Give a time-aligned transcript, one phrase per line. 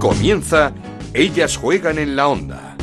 [0.00, 0.72] Comienza
[1.12, 2.74] Ellas juegan en la onda.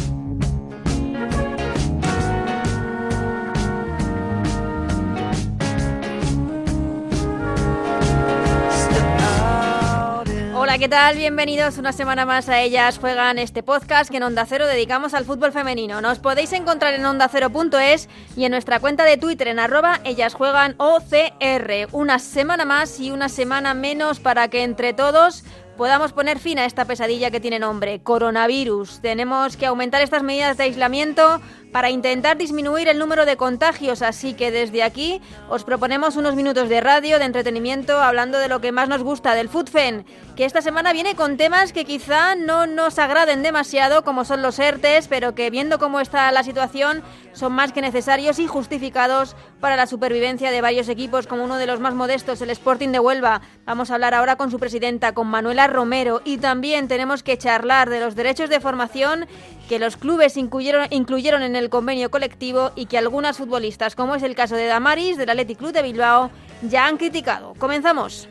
[10.54, 11.17] Hola, ¿qué tal?
[11.17, 15.25] Bienvenidos una semana más a Ellas Juegan este podcast que en Onda Cero dedicamos al
[15.25, 16.02] fútbol femenino.
[16.02, 20.75] Nos podéis encontrar en ondacero.es y en nuestra cuenta de Twitter en arroba Ellas Juegan
[20.77, 21.88] OCR.
[21.93, 25.43] Una semana más y una semana menos para que entre todos
[25.78, 28.99] podamos poner fin a esta pesadilla que tiene nombre, coronavirus.
[29.02, 31.40] Tenemos que aumentar estas medidas de aislamiento
[31.77, 36.70] para intentar disminuir el número de contagios, así que desde aquí os proponemos unos minutos
[36.70, 40.04] de radio, de entretenimiento, hablando de lo que más nos gusta del Foodfen,
[40.35, 44.58] que esta semana viene con temas que quizá no nos agraden demasiado, como son los
[44.58, 49.76] ERTES, pero que viendo cómo está la situación, son más que necesarios y justificados para
[49.76, 53.41] la supervivencia de varios equipos, como uno de los más modestos, el Sporting de Huelva.
[53.66, 57.91] Vamos a hablar ahora con su presidenta, con Manuela Romero, y también tenemos que charlar
[57.91, 59.27] de los derechos de formación
[59.68, 64.23] que los clubes incluyeron, incluyeron en el convenio colectivo y que algunas futbolistas, como es
[64.23, 67.54] el caso de Damaris del Athletic Club de Bilbao, ya han criticado.
[67.58, 68.28] Comenzamos.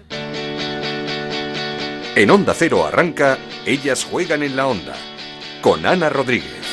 [2.15, 4.95] En Onda Cero arranca Ellas juegan en la onda
[5.61, 6.66] con Ana Rodríguez.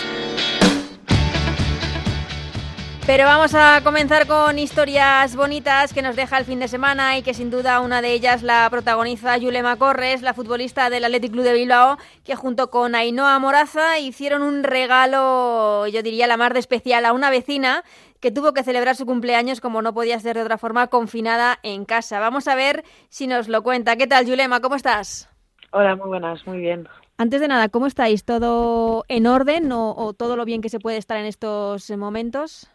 [3.06, 7.22] Pero vamos a comenzar con historias bonitas que nos deja el fin de semana y
[7.22, 11.44] que sin duda una de ellas la protagoniza Yulema Corres, la futbolista del Athletic Club
[11.44, 16.60] de Bilbao, que junto con Ainhoa Moraza hicieron un regalo, yo diría la más de
[16.60, 17.84] especial, a una vecina
[18.22, 21.84] que tuvo que celebrar su cumpleaños como no podía ser de otra forma, confinada en
[21.84, 22.22] casa.
[22.22, 23.98] Vamos a ver si nos lo cuenta.
[23.98, 24.62] ¿Qué tal, Yulema?
[24.62, 25.30] ¿Cómo estás?
[25.72, 26.88] Hola, muy buenas, muy bien.
[27.18, 28.24] Antes de nada, ¿cómo estáis?
[28.24, 32.70] ¿Todo en orden o, o todo lo bien que se puede estar en estos momentos?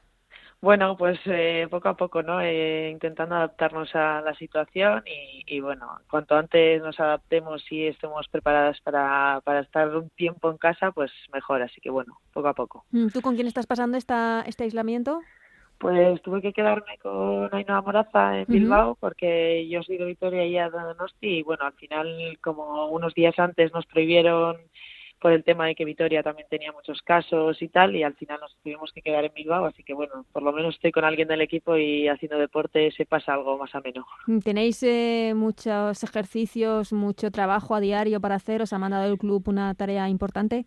[0.61, 2.41] Bueno, pues eh, poco a poco, ¿no?
[2.41, 8.27] Eh, intentando adaptarnos a la situación y, y, bueno, cuanto antes nos adaptemos y estemos
[8.29, 11.63] preparadas para, para estar un tiempo en casa, pues mejor.
[11.63, 12.85] Así que bueno, poco a poco.
[13.13, 15.21] ¿Tú con quién estás pasando esta, este aislamiento?
[15.79, 18.99] Pues tuve que quedarme con Ainhoa Moraza en Bilbao uh -huh.
[18.99, 23.39] porque yo soy de Vitoria y a Donosti y bueno, al final como unos días
[23.39, 24.57] antes nos prohibieron
[25.21, 28.39] por el tema de que Vitoria también tenía muchos casos y tal, y al final
[28.41, 31.29] nos tuvimos que quedar en Bilbao, así que bueno, por lo menos estoy con alguien
[31.29, 34.07] del equipo y haciendo deporte se pasa algo más ameno.
[34.45, 38.63] ¿Tenéis eh, muchos ejercicios, mucho trabajo a diario para hacer?
[38.63, 40.65] ¿Os ha mandado el club una tarea importante?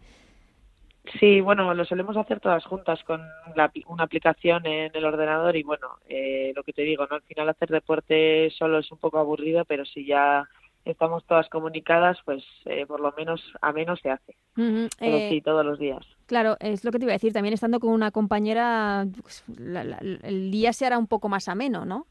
[1.20, 3.22] Sí, bueno, lo solemos hacer todas juntas con
[3.56, 7.16] la, una aplicación en el ordenador y bueno, eh, lo que te digo, ¿no?
[7.16, 10.48] Al final hacer deporte solo es un poco aburrido, pero si ya
[10.86, 14.36] estamos todas comunicadas, pues eh, por lo menos a menos se hace.
[14.58, 14.90] Uh -huh.
[15.00, 16.06] Pero eh, sí, todos los días.
[16.26, 17.34] Claro, es lo que te iba a decir.
[17.34, 21.48] También estando con una compañera, pues, la, la, el día se hará un poco más
[21.48, 22.06] ameno, ¿no?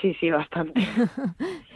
[0.00, 0.80] Sí, sí, bastante.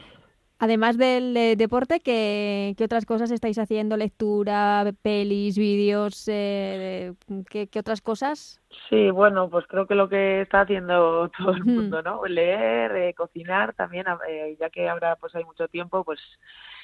[0.63, 3.97] Además del eh, deporte, ¿qué, ¿qué, otras cosas estáis haciendo?
[3.97, 6.29] ¿Lectura, pelis, vídeos?
[6.29, 7.15] Eh,
[7.51, 8.63] ¿qué, ¿qué, otras cosas?
[8.89, 12.25] Sí, bueno, pues creo que lo que está haciendo todo el mundo, ¿no?
[12.27, 16.21] Leer, eh, cocinar también, eh, ya que ahora pues hay mucho tiempo, pues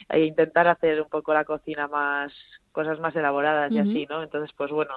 [0.08, 2.32] eh, intentar hacer un poco la cocina más,
[2.72, 4.24] cosas más elaboradas y así, ¿no?
[4.24, 4.94] Entonces, pues bueno,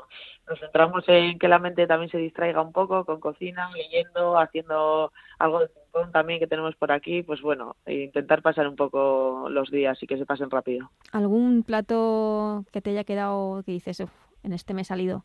[0.49, 5.11] nos centramos en que la mente también se distraiga un poco con cocina, leyendo, haciendo
[5.37, 5.67] algo de
[6.11, 10.07] también que tenemos por aquí, pues bueno, e intentar pasar un poco los días y
[10.07, 10.89] que se pasen rápido.
[11.11, 14.03] ¿Algún plato que te haya quedado que dices,
[14.43, 15.23] en este me he salido?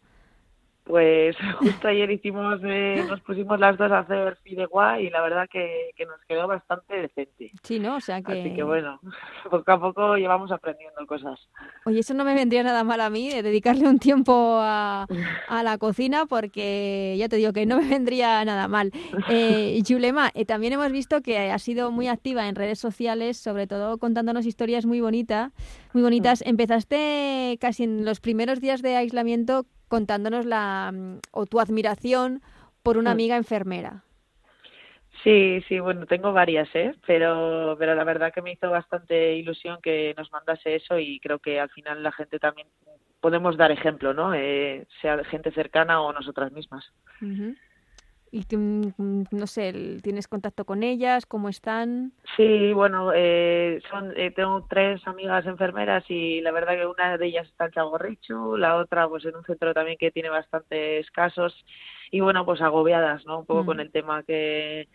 [0.86, 5.48] Pues justo ayer hicimos, eh, nos pusimos las dos a hacer fideuá y la verdad
[5.50, 7.50] que, que, nos quedó bastante decente.
[7.62, 7.96] Sí, ¿no?
[7.96, 8.40] O sea que...
[8.40, 9.00] Así que bueno,
[9.50, 11.40] poco a poco llevamos aprendiendo cosas.
[11.84, 15.06] Oye, eso no me vendría nada mal a mí, de dedicarle un tiempo a,
[15.48, 18.92] a la cocina, porque ya te digo que no me vendría nada mal.
[19.28, 23.66] Eh, Yulema, eh, también hemos visto que has sido muy activa en redes sociales, sobre
[23.66, 25.52] todo contándonos historias muy bonitas.
[25.92, 26.42] Muy bonitas.
[26.46, 30.92] Empezaste casi en los primeros días de aislamiento contándonos la
[31.30, 32.42] o tu admiración
[32.82, 34.02] por una amiga enfermera.
[35.24, 36.94] Sí, sí, bueno, tengo varias, ¿eh?
[37.06, 41.38] Pero, pero la verdad que me hizo bastante ilusión que nos mandase eso y creo
[41.40, 42.68] que al final la gente también
[43.20, 44.34] podemos dar ejemplo, ¿no?
[44.34, 46.92] Eh, sea gente cercana o nosotras mismas.
[47.20, 47.56] Uh -huh.
[48.30, 51.26] Y tú, no sé, ¿tienes contacto con ellas?
[51.26, 52.12] ¿Cómo están?
[52.36, 57.26] Sí, bueno, eh, son, eh, tengo tres amigas enfermeras y la verdad que una de
[57.26, 61.64] ellas está en Chagorrichu, la otra pues en un centro también que tiene bastantes casos
[62.10, 63.40] y bueno, pues agobiadas, ¿no?
[63.40, 63.66] Un poco mm.
[63.66, 64.88] con el tema que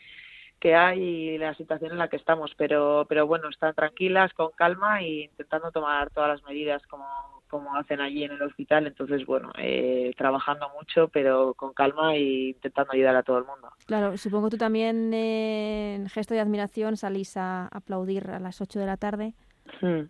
[0.59, 4.51] que hay y la situación en la que estamos, pero pero bueno, están tranquilas, con
[4.51, 7.05] calma e intentando tomar todas las medidas como
[7.51, 8.87] como hacen allí en el hospital.
[8.87, 13.69] Entonces, bueno, eh, trabajando mucho, pero con calma e intentando ayudar a todo el mundo.
[13.85, 18.79] Claro, supongo tú también eh, en gesto de admiración salís a aplaudir a las 8
[18.79, 19.33] de la tarde.
[19.81, 20.03] Hmm.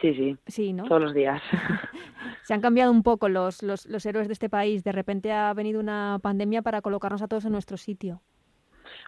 [0.00, 0.36] Sí, sí.
[0.46, 0.84] Sí, ¿no?
[0.84, 1.40] Todos los días.
[2.42, 4.84] Se han cambiado un poco los, los, los héroes de este país.
[4.84, 8.20] De repente ha venido una pandemia para colocarnos a todos en nuestro sitio.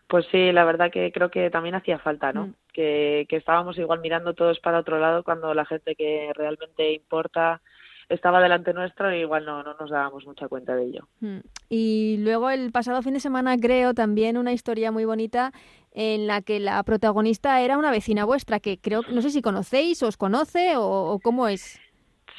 [0.07, 2.49] Pues sí, la verdad que creo que también hacía falta, ¿no?
[2.49, 2.55] Mm.
[2.73, 7.61] Que, que estábamos igual mirando todos para otro lado cuando la gente que realmente importa
[8.09, 11.09] estaba delante nuestro y igual no, no nos dábamos mucha cuenta de ello.
[11.21, 11.39] Mm.
[11.69, 15.53] Y luego el pasado fin de semana creo también una historia muy bonita
[15.93, 20.03] en la que la protagonista era una vecina vuestra que creo, no sé si conocéis,
[20.03, 21.81] os conoce o, o cómo es.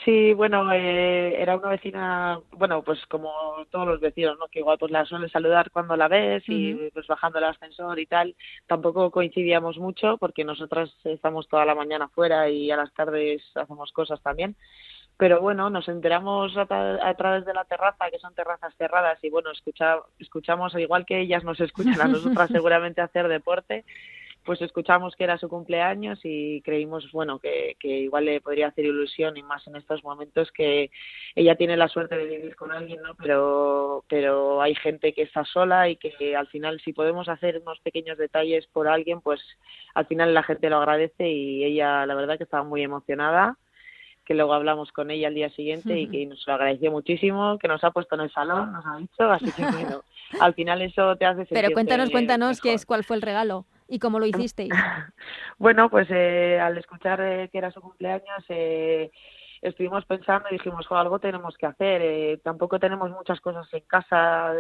[0.05, 3.33] Sí, bueno, eh, era una vecina, bueno, pues como
[3.71, 4.47] todos los vecinos, ¿no?
[4.49, 8.05] Que igual pues la suele saludar cuando la ves y pues bajando el ascensor y
[8.05, 8.35] tal.
[8.67, 13.91] Tampoco coincidíamos mucho porque nosotras estamos toda la mañana fuera y a las tardes hacemos
[13.93, 14.55] cosas también.
[15.17, 19.17] Pero bueno, nos enteramos a, tra- a través de la terraza, que son terrazas cerradas,
[19.23, 23.85] y bueno, escucha, escuchamos, igual que ellas nos escuchan a nosotras seguramente hacer deporte,
[24.45, 28.85] pues escuchamos que era su cumpleaños y creímos, bueno, que, que igual le podría hacer
[28.85, 30.91] ilusión y más en estos momentos que
[31.33, 33.15] ella tiene la suerte de vivir con alguien, ¿no?
[33.15, 37.79] Pero, pero hay gente que está sola y que al final si podemos hacer unos
[37.79, 39.41] pequeños detalles por alguien, pues
[39.95, 43.57] al final la gente lo agradece y ella la verdad que estaba muy emocionada
[44.25, 47.67] que luego hablamos con ella al día siguiente y que nos lo agradeció muchísimo, que
[47.67, 50.01] nos ha puesto en el salón, nos ha dicho, así que bueno,
[50.41, 53.67] al final eso te hace sentirte Pero cuéntanos, cuéntanos qué es, cuál fue el regalo
[53.87, 54.69] y cómo lo hicisteis.
[55.57, 59.09] Bueno, pues eh, al escuchar eh, que era su cumpleaños, eh,
[59.61, 62.01] estuvimos pensando y dijimos, "Jo, algo tenemos que hacer.
[62.03, 64.53] eh, tampoco tenemos muchas cosas en casa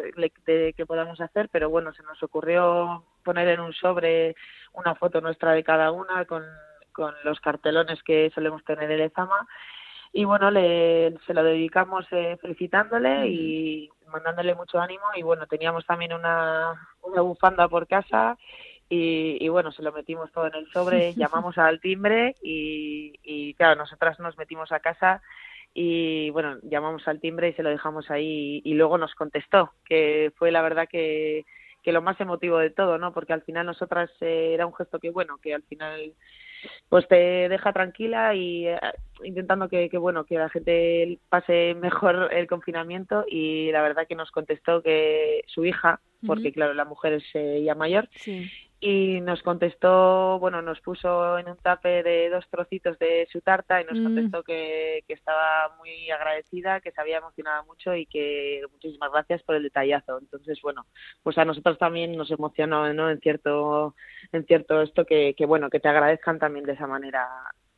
[0.45, 4.35] de- que podamos hacer, pero bueno, se nos ocurrió poner en un sobre
[4.73, 6.43] una foto nuestra de cada una con,
[6.93, 9.45] con los cartelones que solemos tener en Lezama.
[10.13, 15.03] Y bueno, le, se lo dedicamos eh, felicitándole y mandándole mucho ánimo.
[15.15, 18.37] Y bueno, teníamos también una, una bufanda por casa
[18.89, 23.53] y, y bueno, se lo metimos todo en el sobre, llamamos al timbre y, y
[23.55, 25.21] claro, nosotras nos metimos a casa
[25.73, 29.71] y bueno, llamamos al timbre y se lo dejamos ahí y, y luego nos contestó,
[29.85, 31.45] que fue la verdad que,
[31.83, 33.13] que lo más emotivo de todo, ¿no?
[33.13, 36.13] Porque al final nosotras eh, era un gesto que bueno, que al final
[36.89, 38.79] pues te deja tranquila y eh,
[39.23, 44.15] intentando que, que bueno que la gente pase mejor el confinamiento y la verdad que
[44.15, 48.49] nos contestó que su hija porque claro la mujer es eh, ya mayor Sí.
[48.87, 53.81] Y nos contestó, bueno, nos puso en un tape de dos trocitos de su tarta
[53.81, 54.03] y nos Mm.
[54.03, 59.41] contestó que, que estaba muy agradecida, que se había emocionado mucho y que muchísimas gracias
[59.43, 60.19] por el detallazo.
[60.19, 60.85] Entonces, bueno,
[61.23, 63.09] pues a nosotros también nos emocionó, ¿no?
[63.09, 63.95] En cierto,
[64.31, 67.27] en cierto esto que, que bueno, que te agradezcan también de esa manera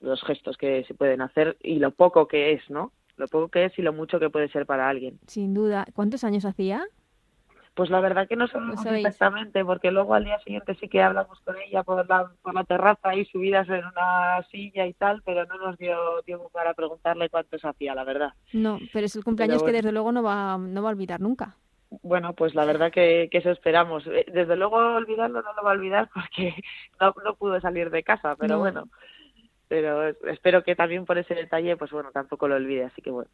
[0.02, 2.92] los gestos que se pueden hacer y lo poco que es, ¿no?
[3.16, 5.20] Lo poco que es y lo mucho que puede ser para alguien.
[5.26, 5.88] Sin duda.
[5.96, 6.86] ¿Cuántos años hacía?
[7.78, 11.40] Pues la verdad que no sabemos exactamente, porque luego al día siguiente sí que hablamos
[11.42, 15.46] con ella por la, por la terraza y subidas en una silla y tal, pero
[15.46, 15.96] no nos dio
[16.26, 18.34] tiempo para preguntarle cuántos hacía, la verdad.
[18.52, 21.56] No, pero es el cumpleaños que desde luego no va, no va a olvidar nunca.
[22.02, 24.06] Bueno, pues la verdad que, que eso esperamos.
[24.08, 26.56] Eh, Desde luego olvidarlo no lo va a olvidar porque
[27.00, 28.60] no, no pudo salir de casa, pero No.
[28.60, 28.90] bueno.
[29.68, 33.30] Pero espero que también por ese detalle, pues bueno, tampoco lo olvide, así que bueno.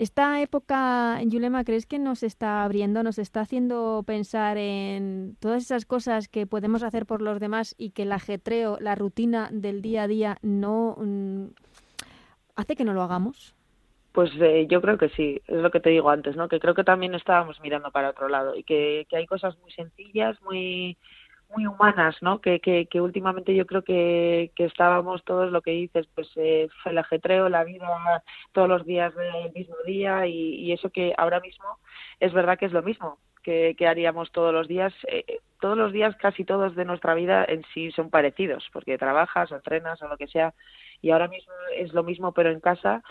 [0.00, 5.84] Esta época, Yulema, ¿crees que nos está abriendo, nos está haciendo pensar en todas esas
[5.84, 10.04] cosas que podemos hacer por los demás y que el ajetreo, la rutina del día
[10.04, 11.48] a día no mm,
[12.56, 13.54] hace que no lo hagamos?
[14.12, 16.48] Pues eh, yo creo que sí, es lo que te digo antes, ¿no?
[16.48, 20.40] Que creo que también estábamos mirando para otro lado y que hay cosas muy sencillas,
[20.40, 20.96] muy
[21.50, 22.40] muy humanas, ¿no?
[22.40, 26.98] Que, que, últimamente yo creo que, que estábamos todos lo que dices, pues eh, el
[26.98, 31.66] ajetreo, la vida todos los días del mismo día y, y eso que ahora mismo
[32.20, 34.92] es verdad que es lo mismo que, que haríamos todos los días.
[35.08, 39.52] Eh, todos los días, casi todos de nuestra vida en sí son parecidos, porque trabajas
[39.52, 40.54] o entrenas o lo que sea
[41.02, 43.02] y ahora mismo es lo mismo pero en casa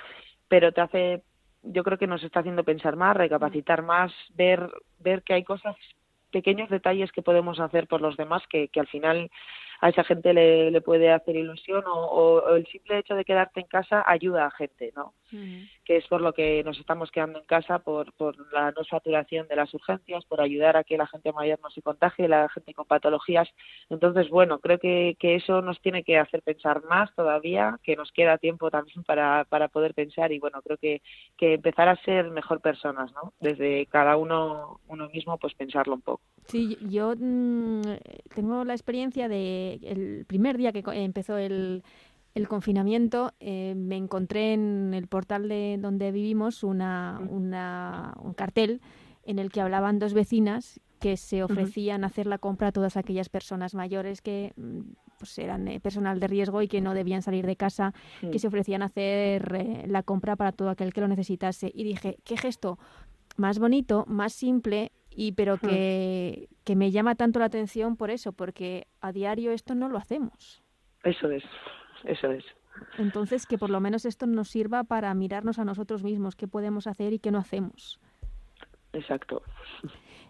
[0.47, 1.23] pero te hace
[1.63, 4.69] yo creo que nos está haciendo pensar más recapacitar más ver
[4.99, 5.75] ver que hay cosas
[6.31, 9.29] pequeños detalles que podemos hacer por los demás que, que al final
[9.81, 13.67] a esa gente le, puede hacer ilusión o- o el simple hecho de quedarte en
[13.67, 17.79] casa ayuda a gente no que es por lo que nos estamos quedando en casa,
[17.79, 21.59] por, por la no saturación de las urgencias, por ayudar a que la gente mayor
[21.61, 23.49] no se contagie, la gente con patologías.
[23.89, 28.11] Entonces, bueno, creo que, que eso nos tiene que hacer pensar más todavía, que nos
[28.11, 31.01] queda tiempo también para, para poder pensar y, bueno, creo que,
[31.37, 33.33] que empezar a ser mejor personas, ¿no?
[33.39, 36.21] Desde cada uno, uno mismo, pues pensarlo un poco.
[36.47, 37.81] Sí, yo mm,
[38.33, 41.83] tengo la experiencia de el primer día que empezó el,
[42.39, 48.81] el confinamiento, eh, me encontré en el portal de donde vivimos una, una- un cartel
[49.23, 52.97] en el que hablaban dos vecinas que se ofrecían a hacer la compra a todas
[52.97, 54.79] aquellas personas mayores que mm,
[55.17, 57.93] pues eran eh, personal de riesgo y que no debían salir de casa,
[58.31, 61.71] que se ofrecían a hacer eh, la compra para todo aquel que lo necesitase.
[61.73, 62.79] Y dije, qué gesto
[63.37, 68.31] más bonito, más simple, y pero que, que me llama tanto la atención por eso,
[68.33, 70.61] porque a diario esto no lo hacemos.
[71.03, 71.43] Eso es,
[72.05, 72.43] eso es.
[72.97, 76.87] Entonces, que por lo menos esto nos sirva para mirarnos a nosotros mismos, qué podemos
[76.87, 77.99] hacer y qué no hacemos.
[78.93, 79.41] Exacto.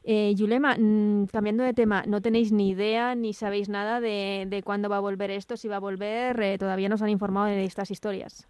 [0.03, 4.63] Eh, Yulema, mm, cambiando de tema, no tenéis ni idea ni sabéis nada de, de
[4.63, 7.63] cuándo va a volver esto, si va a volver, eh, todavía nos han informado de
[7.63, 8.47] estas historias.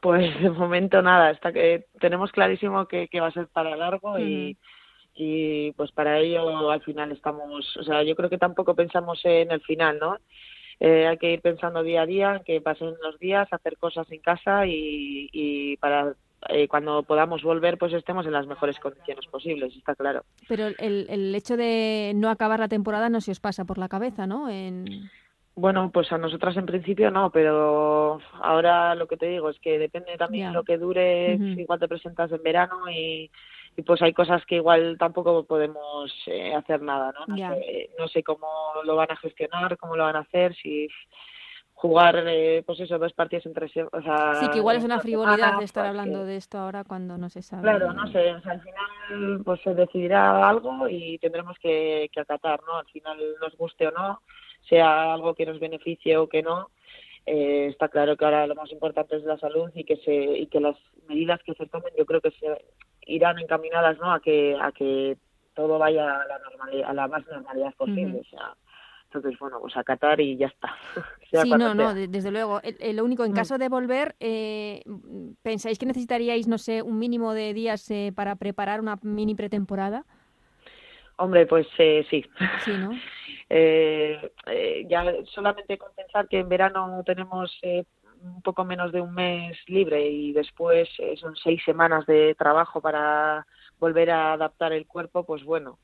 [0.00, 4.18] Pues de momento nada, hasta que tenemos clarísimo que, que va a ser para largo
[4.18, 4.56] y,
[5.14, 9.52] y pues para ello al final estamos, o sea, yo creo que tampoco pensamos en
[9.52, 10.16] el final, ¿no?
[10.80, 14.20] Eh, hay que ir pensando día a día, que pasen los días, hacer cosas en
[14.20, 16.14] casa y, y para
[16.48, 20.24] eh, cuando podamos volver pues estemos en las mejores condiciones posibles, está claro.
[20.48, 23.88] Pero el, el hecho de no acabar la temporada no se os pasa por la
[23.88, 24.48] cabeza, ¿no?
[24.48, 25.10] En...
[25.54, 29.78] Bueno, pues a nosotras en principio no, pero ahora lo que te digo es que
[29.78, 33.30] depende también de lo que dure, igual te presentas en verano y,
[33.80, 37.34] y pues hay cosas que igual tampoco podemos eh, hacer nada, ¿no?
[37.34, 38.46] No sé, no sé cómo
[38.84, 40.86] lo van a gestionar, cómo lo van a hacer, si
[41.72, 45.58] jugar, eh, pues eso, dos partidos entre o sea, Sí, que igual es una frivolidad
[45.58, 47.62] de estar hablando de esto ahora cuando no se sabe.
[47.62, 52.20] Claro, no sé, o sea, al final pues se decidirá algo y tendremos que, que
[52.20, 52.76] acatar, ¿no?
[52.76, 54.20] Al final nos guste o no,
[54.68, 56.68] sea algo que nos beneficie o que no,
[57.24, 60.48] eh, está claro que ahora lo más importante es la salud y que se y
[60.48, 60.76] que las
[61.08, 62.46] medidas que se tomen yo creo que se
[63.14, 65.16] irán encaminadas no a que a que
[65.54, 68.54] todo vaya a la normalidad a la más normalidad posible o sea
[69.04, 70.74] entonces bueno pues acatar y ya está
[71.42, 72.60] sí no no desde luego
[72.94, 73.34] lo único en mm.
[73.34, 74.82] caso de volver eh,
[75.42, 80.04] pensáis que necesitaríais no sé un mínimo de días eh, para preparar una mini pretemporada
[81.20, 82.24] Hombre, pues eh, sí.
[82.64, 82.92] Sí, ¿no?
[83.50, 87.84] eh, eh, ya solamente con pensar que en verano tenemos eh,
[88.22, 92.80] un poco menos de un mes libre y después eh, son seis semanas de trabajo
[92.80, 93.46] para
[93.78, 95.78] volver a adaptar el cuerpo, pues bueno,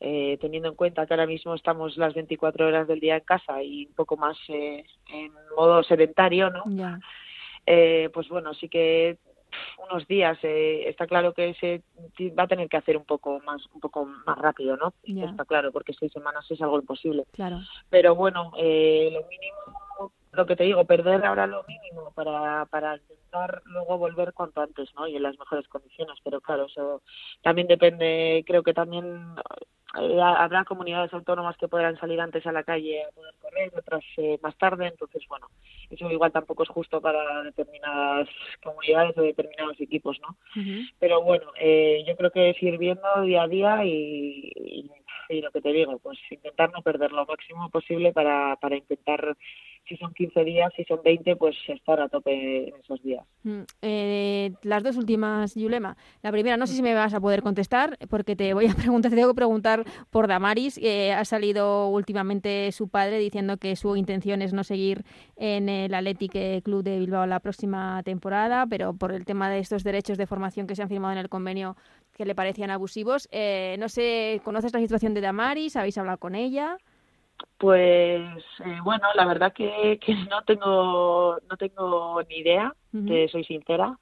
[0.00, 3.62] eh, teniendo en cuenta que ahora mismo estamos las 24 horas del día en casa
[3.62, 6.62] y un poco más eh, en modo sedentario, ¿no?
[6.68, 6.98] Ya.
[7.66, 9.18] Eh, pues bueno, sí que
[9.88, 11.82] unos días eh, está claro que se
[12.36, 15.26] va a tener que hacer un poco más un poco más rápido no Ya.
[15.26, 17.60] está claro porque seis semanas es algo imposible Claro.
[17.88, 19.78] pero bueno eh, lo mínimo
[20.34, 24.88] lo que te digo perder ahora lo mínimo para para intentar luego volver cuanto antes
[24.94, 26.18] no y en las mejores condiciones.
[26.22, 27.02] Pero claro eso
[27.42, 29.34] también depende creo que también
[30.00, 34.04] eh, habrá comunidades autónomas que podrán salir antes a la calle a poder correr otras
[34.16, 34.86] eh, más tarde.
[34.86, 35.48] Entonces bueno
[35.90, 38.28] eso igual tampoco es justo para determinadas
[38.62, 40.36] comunidades o determinados equipos no
[40.98, 44.90] pero bueno eh, yo creo que es ir viendo día a día y, y,
[45.28, 49.36] y lo que te digo pues intentar no perder lo máximo posible para para intentar
[49.86, 54.52] si son 15 días si son 20 pues estar a tope esos días Mm, eh,
[54.62, 55.98] las dos últimas, Yulema.
[56.22, 59.10] La primera, no sé si me vas a poder contestar, porque te voy a preguntar,
[59.10, 60.78] te tengo que preguntar por Damaris.
[60.82, 65.04] Eh, ha salido últimamente su padre diciendo que su intención es no seguir
[65.36, 69.84] en el Athletic Club de Bilbao la próxima temporada, pero por el tema de estos
[69.84, 71.76] derechos de formación que se han firmado en el convenio
[72.16, 73.28] que le parecían abusivos.
[73.30, 75.76] Eh, no sé, ¿conoces la situación de Damaris?
[75.76, 76.78] ¿Habéis hablado con ella?
[77.58, 78.20] Pues
[78.64, 82.74] eh, bueno, la verdad que, que no tengo no tengo ni idea,
[83.06, 83.98] te soy sincera.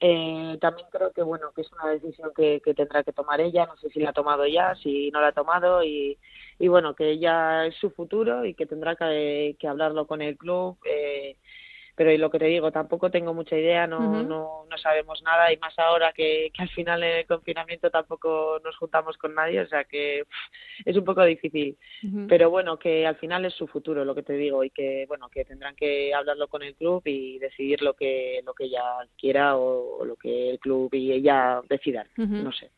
[0.00, 3.66] Eh, también creo que bueno que es una decisión que, que tendrá que tomar ella.
[3.66, 6.18] No sé si la ha tomado ya, si no la ha tomado y,
[6.58, 10.36] y bueno que ella es su futuro y que tendrá que, que hablarlo con el
[10.36, 10.76] club.
[10.84, 11.36] Eh,
[11.94, 15.52] pero y lo que te digo, tampoco tengo mucha idea, no, no, no sabemos nada
[15.52, 19.60] y más ahora que, que al final en el confinamiento tampoco nos juntamos con nadie,
[19.60, 20.24] o sea que
[20.84, 21.76] es un poco difícil.
[22.28, 25.28] Pero bueno que al final es su futuro lo que te digo y que bueno
[25.28, 28.82] que tendrán que hablarlo con el club y decidir lo que lo que ella
[29.16, 32.70] quiera o, o lo que el club y ella decidan no sé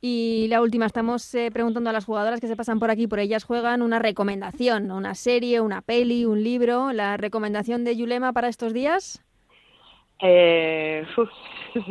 [0.00, 3.18] Y la última, estamos eh, preguntando a las jugadoras que se pasan por aquí, por
[3.18, 6.92] ellas juegan, una recomendación, una serie, una peli, un libro.
[6.92, 9.22] ¿La recomendación de Yulema para estos días?
[10.20, 11.30] eh, uf,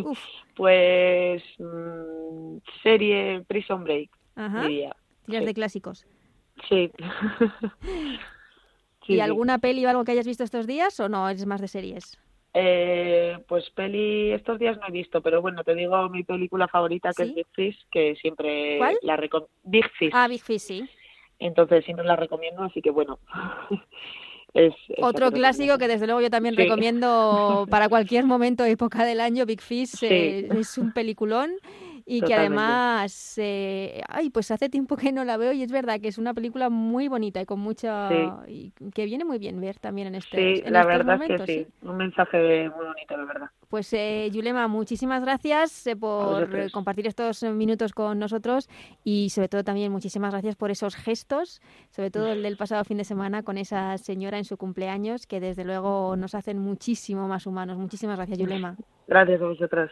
[0.04, 0.20] Uf,
[0.56, 4.62] pues mm, serie Prison Break ajá.
[4.64, 4.96] diría
[5.28, 5.46] sí.
[5.46, 6.08] de clásicos.
[6.70, 6.92] sí,
[9.06, 11.30] Sí, ¿Y alguna peli o algo que hayas visto estos días o no?
[11.30, 12.18] ¿Es más de series?
[12.58, 17.10] Eh, pues peli estos días no he visto, pero bueno, te digo mi película favorita
[17.14, 17.30] que ¿Sí?
[17.32, 18.98] es Big Fish, que siempre ¿Cuál?
[19.02, 19.52] la recomiendo.
[19.64, 20.12] Big Fish.
[20.14, 20.90] Ah, Big Fish, sí.
[21.38, 23.20] Entonces siempre la recomiendo, así que bueno.
[24.54, 26.62] es, es Otro clásico que desde luego yo también Sí.
[26.64, 29.46] recomiendo para cualquier momento, época del año.
[29.46, 30.06] Big Fish Sí.
[30.10, 31.52] eh, es un peliculón.
[32.08, 36.00] Y que además, eh, ay, pues hace tiempo que no la veo y es verdad
[36.00, 38.10] que es una película muy bonita y con mucha...
[38.48, 41.68] y que viene muy bien ver también en este Sí, la verdad es que sí.
[41.82, 43.50] un mensaje muy bonito, la verdad.
[43.70, 48.70] Pues eh, Yulema, muchísimas gracias eh, por compartir estos minutos con nosotros
[49.04, 51.60] y sobre todo también muchísimas gracias por esos gestos,
[51.90, 55.40] sobre todo el del pasado fin de semana con esa señora en su cumpleaños que
[55.40, 57.78] desde luego nos hacen muchísimo más humanos.
[57.78, 58.78] Muchísimas gracias, Yulema.
[59.08, 59.92] Gracias a vosotras.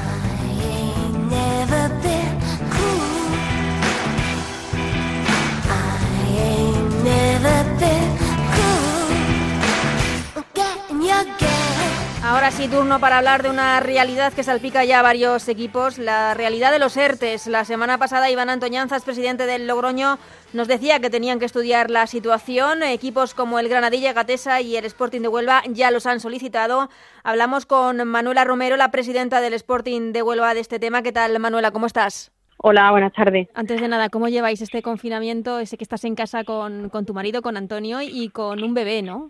[12.41, 16.33] Ahora sí, turno para hablar de una realidad que salpica ya a varios equipos, la
[16.33, 17.45] realidad de los ERTES.
[17.45, 20.17] La semana pasada Iván Antoñanzas, presidente del Logroño,
[20.51, 22.81] nos decía que tenían que estudiar la situación.
[22.81, 26.89] Equipos como el Granadilla, Gatesa y el Sporting de Huelva ya los han solicitado.
[27.23, 31.03] Hablamos con Manuela Romero, la presidenta del Sporting de Huelva, de este tema.
[31.03, 31.69] ¿Qué tal, Manuela?
[31.69, 32.31] ¿Cómo estás?
[32.57, 33.49] Hola, buenas tardes.
[33.53, 35.63] Antes de nada, ¿cómo lleváis este confinamiento?
[35.67, 39.03] Sé que estás en casa con, con tu marido, con Antonio, y con un bebé,
[39.03, 39.29] ¿no?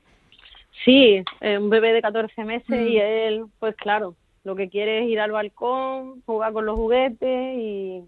[0.86, 5.10] Sí, eh, un bebé de 14 meses y él, pues claro, lo que quiere es
[5.10, 8.04] ir al balcón, jugar con los juguetes y,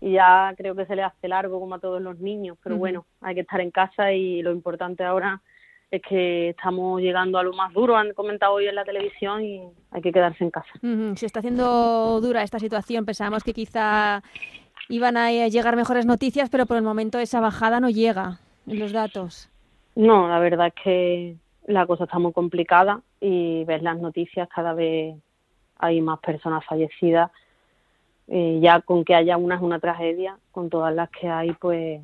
[0.00, 3.34] ya creo que se le hace largo como a todos los niños, pero bueno, hay
[3.34, 5.40] que estar en casa y lo importante ahora
[5.90, 9.62] es que estamos llegando a lo más duro, han comentado hoy en la televisión y
[9.92, 10.68] hay que quedarse en casa.
[11.14, 14.22] Se está haciendo dura esta situación, pensábamos que quizá
[14.90, 18.92] iban a llegar mejores noticias, pero por el momento esa bajada no llega en los
[18.92, 19.48] datos.
[19.94, 24.74] No, la verdad es que la cosa está muy complicada y ves las noticias cada
[24.74, 25.16] vez
[25.78, 27.30] hay más personas fallecidas.
[28.26, 32.00] Eh, ya con que haya una es una tragedia, con todas las que hay, pues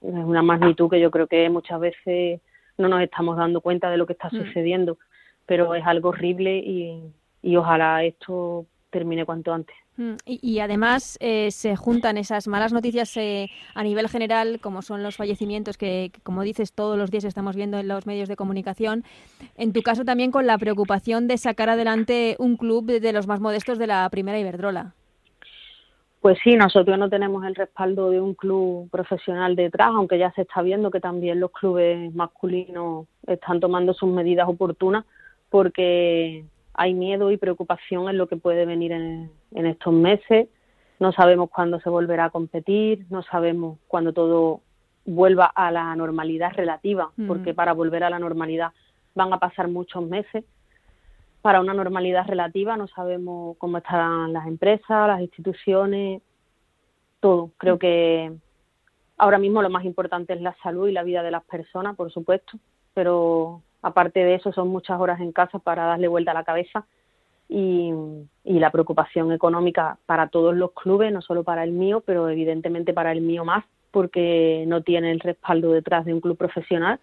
[0.00, 2.40] es una magnitud que yo creo que muchas veces
[2.78, 4.44] no nos estamos dando cuenta de lo que está mm.
[4.44, 4.98] sucediendo,
[5.44, 7.02] pero es algo horrible y,
[7.42, 9.76] y ojalá esto termine cuanto antes.
[9.96, 15.04] Mm, y, además eh, se juntan esas malas noticias eh, a nivel general, como son
[15.04, 19.04] los fallecimientos que, como dices, todos los días estamos viendo en los medios de comunicación.
[19.56, 23.40] En tu caso también con la preocupación de sacar adelante un club de los más
[23.40, 24.94] modestos de la primera Iberdrola.
[26.20, 30.42] Pues sí, nosotros no tenemos el respaldo de un club profesional detrás, aunque ya se
[30.42, 35.04] está viendo que también los clubes masculinos están tomando sus medidas oportunas,
[35.50, 40.48] porque hay miedo y preocupación en lo que puede venir en, estos meses.
[40.98, 44.60] No sabemos cuándo se volverá a competir, no sabemos cuándo todo
[45.04, 47.26] vuelva a la normalidad relativa, mm.
[47.26, 48.72] porque para volver a la normalidad
[49.14, 50.44] van a pasar muchos meses.
[51.42, 56.22] Para una normalidad relativa no sabemos cómo estarán las empresas, las instituciones,
[57.20, 57.50] todo.
[57.58, 57.78] Creo mm.
[57.78, 58.32] que
[59.16, 62.10] ahora mismo lo más importante es la salud y la vida de las personas, por
[62.10, 62.58] supuesto,
[62.94, 66.86] pero Aparte de eso, son muchas horas en casa para darle vuelta a la cabeza
[67.50, 67.92] y,
[68.44, 73.12] la preocupación económica para todos los clubes, no solo para el mío, pero evidentemente para
[73.12, 76.98] el mío más, porque no tiene el respaldo detrás de un club profesional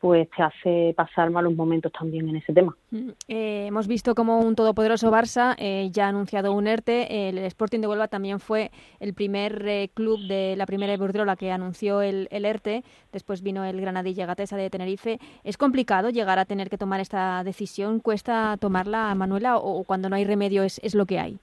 [0.00, 2.74] pues te hace pasar malos momentos también en ese tema.
[2.90, 7.28] Mm, eh, hemos visto como un todopoderoso Barça eh, ya ha anunciado un ERTE.
[7.28, 11.52] El Sporting de Huelva también fue el primer eh, club de la primera Iberdrola que
[11.52, 12.82] anunció el, ERTE.
[13.12, 15.18] Después vino el Granadilla Gatesa de Tenerife.
[15.44, 18.00] ¿Es complicado llegar a tener que tomar esta decisión?
[18.00, 21.38] ¿Cuesta tomarla, Manuela, o, cuando no hay remedio es, es lo que hay?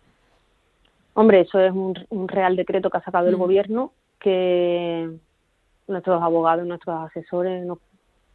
[1.13, 3.39] Hombre, eso es un, real decreto que ha sacado el mm.
[3.39, 5.11] gobierno que
[5.87, 7.77] nuestros abogados, nuestros asesores nos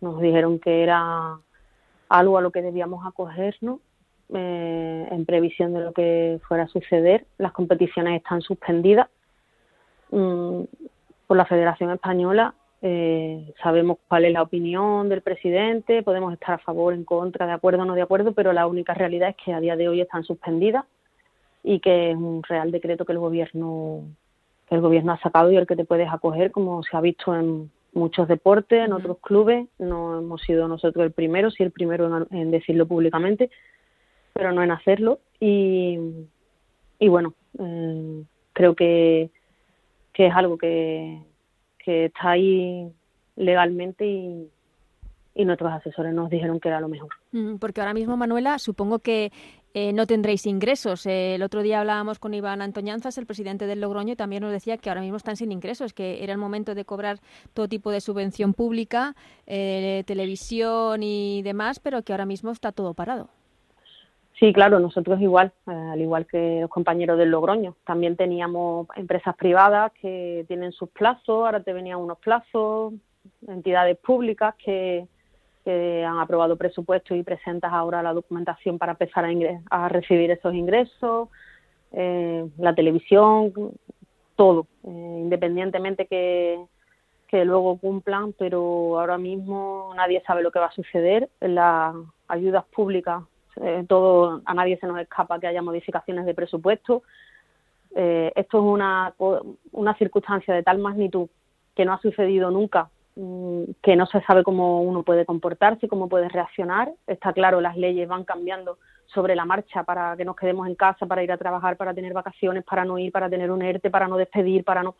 [0.03, 1.38] nos dijeron que era
[2.09, 3.81] algo a lo que debíamos acogernos
[4.35, 7.25] eh, en previsión de lo que fuera a suceder.
[7.38, 9.09] Las competiciones están suspendidas
[10.11, 10.62] mm,
[11.27, 12.55] por la Federación Española.
[12.83, 17.53] Eh, sabemos cuál es la opinión del presidente, podemos estar a favor, en contra, de
[17.53, 20.01] acuerdo o no de acuerdo, pero la única realidad es que a día de hoy
[20.01, 20.85] están suspendidas
[21.62, 24.03] y que es un real decreto que el gobierno
[24.69, 27.37] que el gobierno ha sacado y el que te puedes acoger, como se ha visto
[27.37, 29.68] en muchos deportes, en otros clubes.
[29.78, 33.50] No hemos sido nosotros el primero, sí el primero en, decirlo públicamente,
[34.33, 35.20] pero no en hacerlo.
[35.40, 35.98] Y,
[36.98, 39.31] y bueno, eh, creo que,
[40.12, 41.22] que es algo que,
[41.78, 42.90] que está ahí
[43.37, 44.48] legalmente y,
[45.35, 47.11] y nuestros asesores nos dijeron que era lo mejor.
[47.59, 49.33] Porque ahora mismo, Manuela, supongo que
[49.74, 51.06] eh, no tendréis ingresos.
[51.06, 54.52] Eh, el otro día hablábamos con Iván Antoñanzas, el presidente del Logroño, y también nos
[54.52, 57.18] decía que ahora mismo están sin ingresos, que era el momento de cobrar
[57.54, 59.14] todo tipo de subvención pública,
[59.46, 63.28] eh, televisión y demás, pero que ahora mismo está todo parado.
[64.42, 67.76] Sí, claro, nosotros igual, eh, al igual que los compañeros del Logroño.
[67.87, 72.92] También teníamos empresas privadas que tienen sus plazos, ahora te venían unos plazos,
[73.46, 75.06] entidades públicas que,
[75.70, 79.31] han aprobado presupuestos y presentas ahora la documentación para empezar a,
[79.70, 81.29] a recibir esos ingresos,
[81.92, 83.53] eh, la televisión,
[84.35, 86.59] todo, eh, independientemente que,
[87.29, 91.29] que luego cumplan, pero ahora mismo nadie sabe lo que va a suceder.
[91.40, 91.94] Las
[92.29, 93.22] ayudas públicas
[93.61, 97.03] eh, todo a nadie se nos escapa que haya modificaciones de presupuesto.
[97.94, 99.12] Esto es una,
[99.72, 101.29] una circunstancia de tal magnitud
[101.75, 106.29] que no ha sucedido nunca, que no se sabe cómo uno puede comportarse, cómo puede
[106.29, 106.92] reaccionar.
[107.07, 111.07] Está claro, las leyes van cambiando sobre la marcha para que nos quedemos en casa,
[111.07, 114.09] para ir a trabajar, para tener vacaciones, para no ir, para tener un ERTE, para
[114.09, 114.94] no despedir, para no.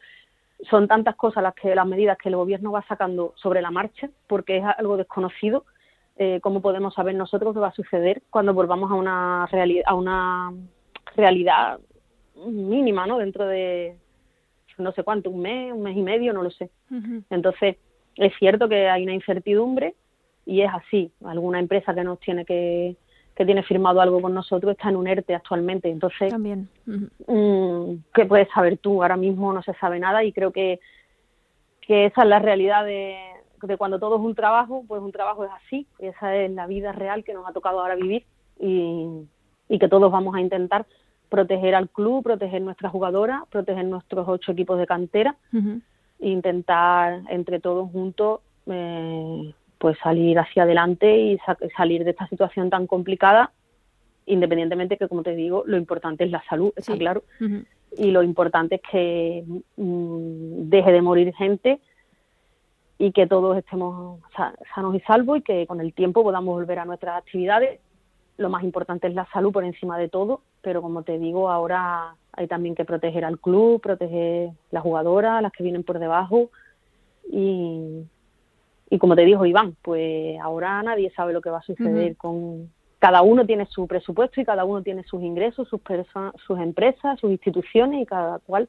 [0.69, 4.11] Son tantas cosas las que las medidas que el gobierno va sacando sobre la marcha
[4.27, 5.65] porque es algo desconocido
[6.17, 9.95] eh, cómo podemos saber nosotros qué va a suceder cuando volvamos a una realidad a
[9.95, 10.53] una
[11.17, 11.81] realidad
[12.47, 13.97] mínima no dentro de
[14.77, 16.71] no sé cuánto un mes un mes y medio no lo sé.
[17.31, 17.77] Entonces
[18.17, 19.95] es cierto que hay una incertidumbre
[20.47, 21.11] y es así.
[21.25, 22.97] Alguna empresa que nos tiene que
[23.35, 25.89] que tiene firmado algo con nosotros está en un ERTE actualmente.
[25.89, 26.69] Entonces también.
[26.85, 30.81] Mm, qué puedes saber tú ahora mismo no se sabe nada y creo que
[31.81, 33.19] que esa es la realidad de,
[33.63, 36.93] de cuando todo es un trabajo, pues un trabajo es así, esa es la vida
[36.93, 38.25] real que nos ha tocado ahora vivir
[38.59, 39.29] y,
[39.79, 40.87] que todos vamos a intentar
[41.31, 45.35] proteger al club, proteger nuestras jugadoras, proteger nuestros ocho equipos de cantera,
[46.23, 51.39] intentar entre todos juntos eh, pues salir hacia adelante y
[51.77, 53.51] salir de esta situación tan complicada,
[54.27, 57.25] independientemente que, como te digo, lo importante es la salud, está claro,
[57.97, 59.45] y lo importante es que
[59.77, 61.81] mm, deje de morir gente
[62.97, 64.21] y que todos estemos
[64.73, 67.81] sanos y salvos y que con el tiempo podamos volver a nuestras actividades.
[68.39, 72.15] Lo más importante es la salud por encima de todo, pero como te digo, ahora
[72.33, 76.51] hay también que proteger al club, proteger las jugadoras, las que vienen por debajo.
[77.31, 78.05] Y,
[78.91, 82.71] y como te dijo Iván, pues ahora nadie sabe lo que va a suceder con
[83.03, 85.81] cada uno tiene su presupuesto y cada uno tiene sus ingresos, sus
[86.47, 88.69] sus empresas, sus instituciones y cada cual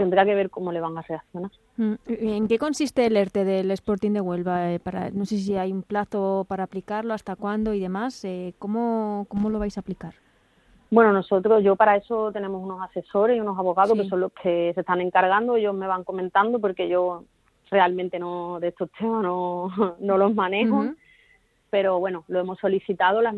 [0.00, 1.50] tendrá que ver cómo le van a reaccionar.
[1.76, 4.72] Mm, ¿En qué consiste el ERTE del Sporting de Huelva?
[4.72, 8.24] Eh, para, no sé si hay un plazo para aplicarlo, hasta cuándo y demás.
[8.24, 10.14] Eh, ¿cómo, ¿Cómo lo vais a aplicar?
[10.90, 14.72] Bueno, nosotros, yo para eso tenemos unos asesores y unos abogados que son los que
[14.74, 17.24] se están encargando, ellos me van comentando porque yo
[17.70, 19.68] realmente no de estos temas no,
[20.00, 20.86] no los manejo,
[21.68, 23.34] pero bueno, lo hemos solicitado, la,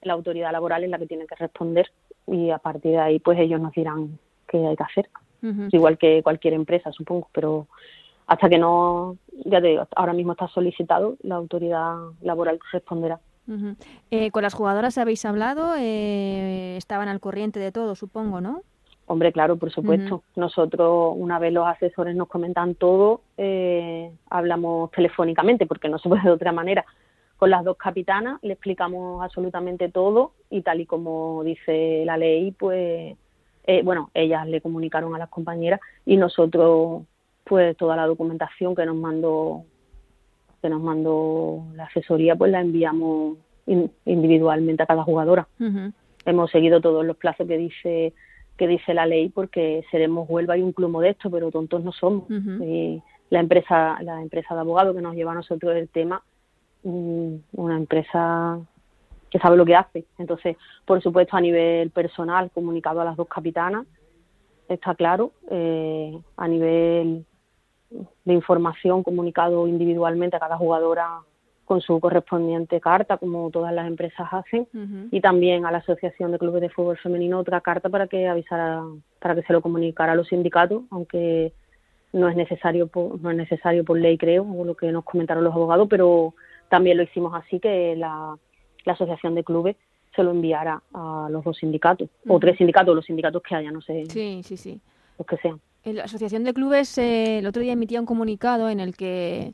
[0.00, 1.92] la autoridad laboral es la que tiene que responder
[2.26, 5.10] y a partir de ahí pues ellos nos dirán qué hay que hacer
[5.42, 7.66] igual que cualquier empresa, supongo, pero
[8.26, 13.20] hasta que no, ya te digo, ahora mismo está solicitado, la autoridad laboral responderá.
[14.10, 15.74] Eh, ¿Con las jugadoras habéis hablado?
[15.78, 18.62] Eh, estaban al corriente de todo, supongo, ¿no?
[19.06, 20.22] Hombre, claro, por supuesto.
[20.34, 26.22] Nosotros, una vez los asesores nos comentan todo, eh, hablamos telefónicamente, porque no se puede
[26.22, 26.84] de otra manera.
[27.36, 32.50] Con las dos capitanas le explicamos absolutamente todo y tal y como dice la ley,
[32.50, 33.16] pues
[33.66, 37.02] eh, bueno, ellas le comunicaron a las compañeras y nosotros,
[37.44, 39.64] pues toda la documentación que nos mandó
[40.62, 45.46] que nos mandó la asesoría, pues la enviamos individualmente a cada jugadora.
[46.24, 48.14] Hemos seguido todos los plazos que dice
[48.56, 52.24] que dice la ley porque seremos Huelva y un club modesto, pero tontos no somos.
[52.30, 56.22] y la empresa la empresa de abogados que nos lleva a nosotros el tema,
[56.84, 58.60] mm, una empresa
[59.30, 60.04] que sabe lo que hace.
[60.18, 63.86] Entonces, por supuesto, a nivel personal, comunicado a las dos capitanas,
[64.68, 65.32] está claro.
[65.50, 67.24] Eh, a nivel
[68.24, 71.20] de información, comunicado individualmente a cada jugadora
[71.64, 74.68] con su correspondiente carta, como todas las empresas hacen,
[75.10, 78.84] y también a la Asociación de Clubes de Fútbol Femenino otra carta para que avisara,
[79.18, 81.52] para que se lo comunicara a los sindicatos, aunque
[82.12, 85.42] no es necesario por, no es necesario por ley, creo, o lo que nos comentaron
[85.42, 86.34] los abogados, pero
[86.68, 88.36] también lo hicimos así que la
[88.86, 89.76] la asociación de clubes
[90.14, 93.82] se lo enviara a los dos sindicatos, o tres sindicatos, los sindicatos que haya, no
[93.82, 94.06] sé.
[94.06, 94.80] Sí, sí, sí.
[95.18, 95.60] Los que sean.
[95.84, 99.52] La asociación de clubes eh, el otro día emitía un comunicado en el que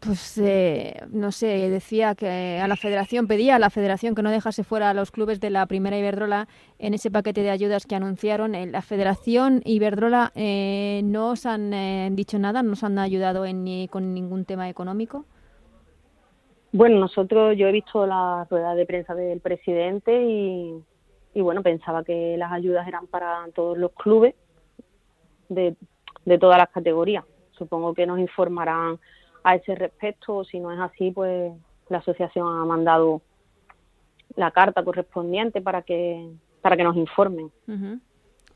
[0.00, 4.30] pues eh, no sé, decía que a la federación, pedía a la federación que no
[4.30, 6.46] dejase fuera a los clubes de la primera Iberdrola
[6.78, 8.52] en ese paquete de ayudas que anunciaron.
[8.70, 13.88] La federación Iberdrola eh, no os han dicho nada, no os han ayudado en, ni,
[13.88, 15.24] con ningún tema económico.
[16.74, 22.36] Bueno, nosotros, yo he visto la rueda de prensa del presidente y, bueno, pensaba que
[22.36, 24.34] las ayudas eran para todos los clubes
[25.48, 25.76] de,
[26.40, 27.24] todas las categorías.
[27.52, 28.98] Supongo que nos informarán
[29.44, 31.52] a ese respecto, si no es así, pues
[31.90, 33.22] la asociación ha mandado
[34.34, 36.28] la carta correspondiente para que
[36.60, 37.52] para que nos informen.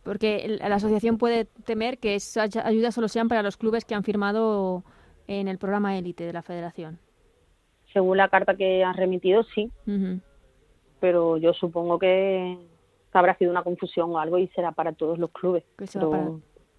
[0.02, 4.02] Porque la asociación puede temer que esas ayudas solo sean para los clubes que han
[4.02, 4.82] firmado
[5.28, 6.98] en el programa élite de la federación.
[7.92, 9.70] Según la carta que han remitido, sí.
[11.00, 12.58] Pero yo supongo que
[13.12, 15.64] habrá sido una confusión o algo y será para todos los clubes.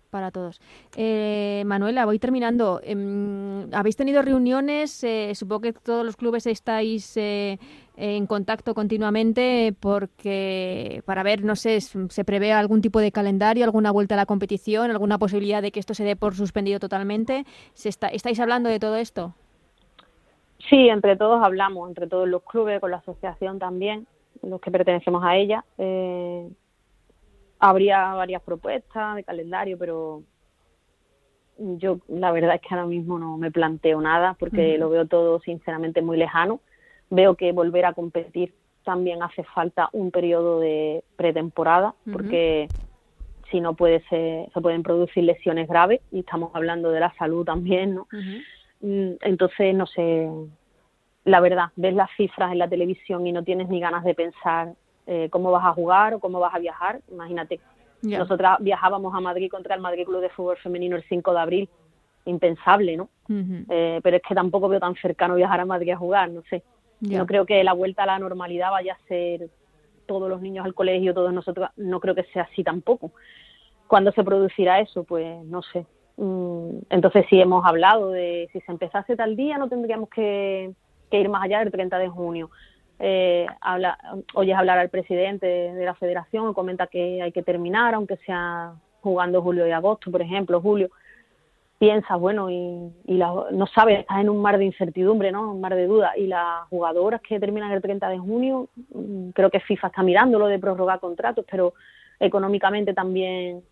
[0.10, 0.60] para, todos.
[0.96, 2.82] Eh, Manuela, voy terminando.
[2.84, 5.04] Em, ¿Habéis tenido reuniones?
[5.04, 7.60] Eh, supongo que todos los clubes estáis eh,
[7.96, 13.92] en contacto continuamente porque para ver, no sé, se prevé algún tipo de calendario, alguna
[13.92, 17.46] vuelta a la competición, alguna posibilidad de que esto se dé por suspendido totalmente.
[17.74, 19.36] ¿Se está, ¿Estáis hablando de todo esto?
[20.68, 24.08] Sí, entre todos hablamos, entre todos los clubes, con la asociación también
[24.42, 25.64] los que pertenecemos a ella.
[25.78, 26.50] Eh,
[27.60, 30.24] habría varias propuestas de calendario, pero
[31.58, 35.40] yo la verdad es que ahora mismo no me planteo nada porque lo veo todo
[35.42, 36.62] sinceramente muy lejano.
[37.10, 42.70] Veo que volver a competir también hace falta un periodo de pretemporada porque
[43.52, 47.46] si no puede ser, se pueden producir lesiones graves y estamos hablando de la salud
[47.46, 48.08] también, ¿no?
[48.82, 50.30] Entonces, no sé,
[51.26, 54.74] la verdad, ves las cifras en la televisión y no tienes ni ganas de pensar
[55.08, 57.02] eh, cómo vas a jugar o cómo vas a viajar.
[57.12, 57.60] Imagínate,
[58.02, 61.70] nosotras viajábamos a Madrid contra el Madrid Club de Fútbol Femenino el 5 de abril,
[62.26, 63.10] impensable, ¿no?
[63.70, 66.64] Eh, pero es que tampoco veo tan cercano viajar a Madrid a jugar, no sé.
[67.02, 69.50] No creo que la vuelta a la normalidad vaya a ser
[70.06, 73.12] todos los niños al colegio, todos nosotros, no creo que sea así tampoco.
[73.88, 75.04] ¿Cuándo se producirá eso?
[75.04, 75.86] Pues no sé.
[76.22, 80.70] Mm, entonces sí hemos hablado de si se empezase tal día no tendríamos que
[81.12, 82.50] ir más allá del 30 de junio.
[83.00, 83.98] Eh, habla,
[84.34, 89.42] oyes hablar al presidente de la federación, comenta que hay que terminar, aunque sea jugando
[89.42, 90.90] julio y agosto, por ejemplo, julio.
[91.78, 95.54] Piensas, bueno, y, no sabes, estás en un mar de incertidumbre, ¿no?
[95.54, 96.12] Un mar de dudas.
[96.18, 100.38] Y las jugadoras que terminan el 30 de junio, mm, creo que FIFA está mirando
[100.38, 101.74] lo de prorrogar contratos, pero
[102.20, 103.64] económicamente también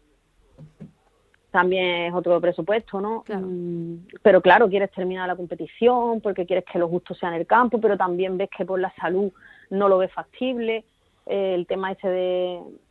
[1.51, 3.23] también es otro presupuesto, ¿no?
[3.27, 7.79] Mm, pero claro, quieres terminar la competición porque quieres que los gustos sean el campo,
[7.79, 9.31] pero también ves que por la salud
[9.69, 10.83] no lo ves factible.
[11.25, 12.07] Eh, el tema ese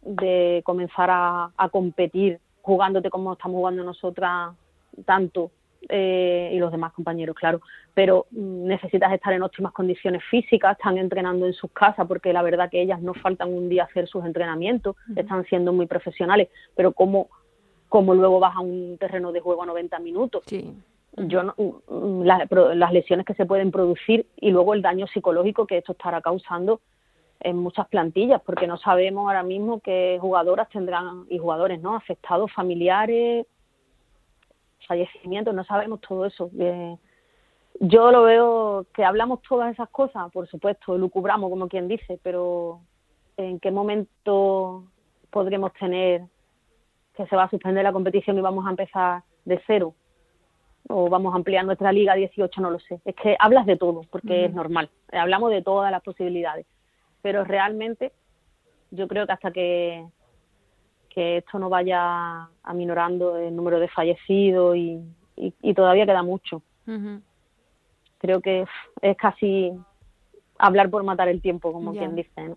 [0.03, 4.55] de, comenzar a, competir jugándote como estamos jugando nosotras
[5.05, 5.53] tanto
[5.89, 7.61] eh, y los demás compañeros, claro,
[7.95, 12.43] pero mm, necesitas estar en óptimas condiciones físicas, están entrenando en sus casas porque la
[12.43, 16.49] verdad que ellas no faltan un día a hacer sus entrenamientos, están siendo muy profesionales,
[16.75, 17.29] pero como
[17.97, 20.45] como luego vas a un terreno de juego a 90 minutos.
[21.17, 25.93] Yo mm, las lesiones que se pueden producir y luego el daño psicológico que esto
[25.93, 26.83] estará causando
[27.41, 31.97] en muchas plantillas, porque no sabemos ahora mismo qué jugadoras tendrán y jugadores, ¿no?
[31.97, 33.47] Afectados familiares,
[34.87, 36.51] fallecimientos, no sabemos todo eso.
[36.59, 36.99] Eh,
[37.81, 42.81] yo lo veo que hablamos todas esas cosas, por supuesto, lucubramos como quien dice, pero
[43.39, 44.85] ¿en qué momento
[45.31, 46.27] podremos tener
[47.17, 49.95] que se va a suspender la competición y vamos a empezar de cero
[50.89, 53.01] o vamos a ampliar nuestra liga a 18, no lo sé.
[53.05, 54.91] Es que hablas de todo, porque es normal.
[55.13, 56.67] Hablamos de todas las posibilidades.
[57.23, 58.13] Pero realmente
[58.91, 60.07] yo creo que hasta que,
[61.09, 65.01] que esto no vaya aminorando el número de fallecidos y,
[65.37, 66.63] y, todavía queda mucho.
[68.19, 68.65] Creo que
[69.03, 69.73] es, casi
[70.59, 72.55] hablar por matar el tiempo, como quien dice.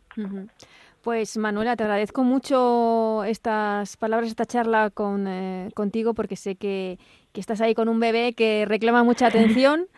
[1.02, 7.00] Pues Manuela, te agradezco mucho estas palabras, esta charla con, eh, contigo, porque sé que,
[7.34, 9.88] estás ahí con un bebé que reclama mucha atención.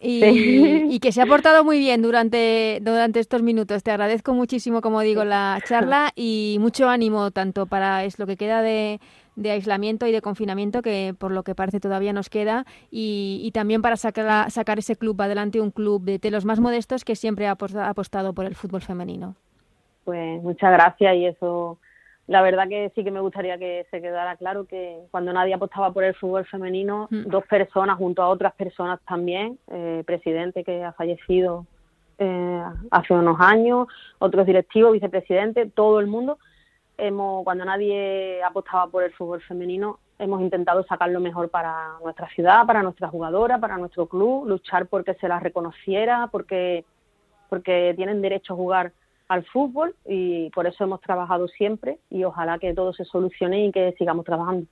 [0.00, 3.82] Y, que se ha portado muy bien durante, durante estos minutos.
[3.82, 8.36] Te agradezco muchísimo, como digo, la charla y mucho ánimo tanto para es lo que
[8.36, 9.00] queda de,
[9.44, 13.96] aislamiento y de confinamiento, que por lo que parece todavía nos queda, y, también para
[13.96, 18.34] sacar, sacar ese club adelante, un club de los más modestos que siempre ha apostado
[18.34, 19.34] por el fútbol femenino
[20.08, 21.78] pues muchas gracias y eso
[22.28, 25.92] la verdad que sí que me gustaría que se quedara claro que cuando nadie apostaba
[25.92, 27.24] por el fútbol femenino, mm.
[27.26, 31.66] dos personas junto a otras personas también, eh, presidente que ha fallecido
[32.16, 33.86] eh, hace unos años,
[34.18, 36.38] otros directivos, vicepresidente, todo el mundo,
[36.96, 42.30] hemos, cuando nadie apostaba por el fútbol femenino, hemos intentado sacar lo mejor para nuestra
[42.30, 46.86] ciudad, para nuestra jugadora, para nuestro club, luchar porque se las reconociera, porque,
[47.50, 48.92] porque tienen derecho a jugar
[49.28, 53.72] al fútbol y por eso hemos trabajado siempre y ojalá que todo se solucione y
[53.72, 54.66] que sigamos trabajando.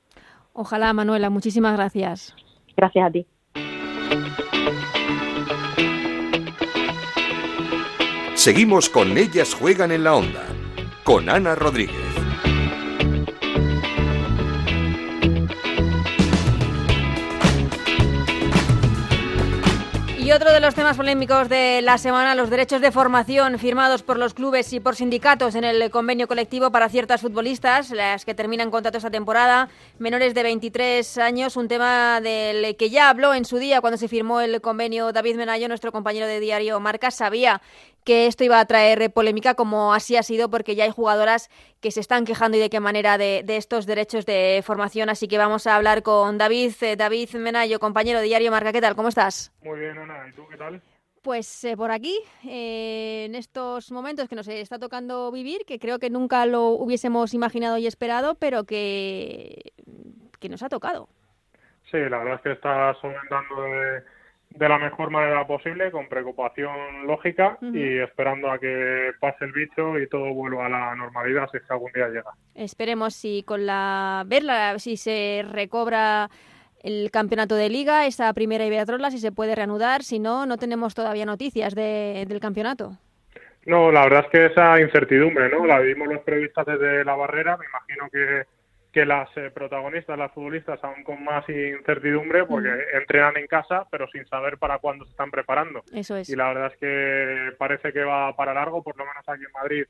[0.53, 2.35] Ojalá, Manuela, muchísimas gracias.
[2.77, 3.27] Gracias a ti.
[8.35, 10.45] Seguimos con Ellas Juegan en la Onda,
[11.05, 12.06] con Ana Rodríguez.
[20.27, 24.19] Y otro de los temas polémicos de la semana, los derechos de formación firmados por
[24.19, 28.73] los clubes y por sindicatos en el convenio colectivo para ciertas futbolistas, las que terminan
[28.73, 29.69] contrato esta temporada,
[30.01, 34.09] menores de 23 años, un tema del que ya habló en su día cuando se
[34.09, 37.63] firmó el convenio David Menayo, nuestro compañero de diario Marca, sabía
[38.07, 41.91] que esto iba a traer polémica, como así ha sido, porque ya hay jugadoras que
[41.91, 45.11] se están quejando y de qué manera de, estos derechos de formación.
[45.11, 48.73] Así que vamos a hablar con David, eh, David Menayo, compañero de diario Marca.
[48.73, 48.95] ¿Qué tal?
[48.95, 49.53] ¿Cómo estás?
[49.63, 50.29] Muy bien, Ana.
[50.29, 50.81] ¿Y tú qué tal?
[51.21, 52.17] Pues eh, por aquí,
[52.49, 57.35] eh, en estos momentos que nos está tocando vivir, que creo que nunca lo hubiésemos
[57.35, 59.73] imaginado y esperado, pero que,
[60.39, 61.09] que nos ha tocado.
[61.91, 64.03] Sí, la verdad es que está solventando de,
[64.51, 69.99] de la mejor manera posible, con preocupación lógica y esperando a que pase el bicho
[69.99, 72.31] y todo vuelva a la normalidad si es que algún día llega.
[72.55, 76.31] Esperemos si con la verla, si se recobra
[76.83, 80.95] el campeonato de liga, esa primera Iberdrola, si se puede reanudar, si no, no tenemos
[80.95, 82.97] todavía noticias del campeonato.
[83.67, 85.67] No, la verdad es que esa incertidumbre, ¿no?
[85.67, 88.47] La vivimos los periodistas desde la barrera, me imagino que,
[88.97, 94.09] que las eh, protagonistas, las futbolistas, aún con más incertidumbre, porque entrenan en casa, pero
[94.09, 95.83] sin saber para cuándo se están preparando.
[95.93, 96.31] Eso es.
[96.31, 99.53] Y la verdad es que parece que va para largo, por lo menos aquí en
[99.53, 99.85] Madrid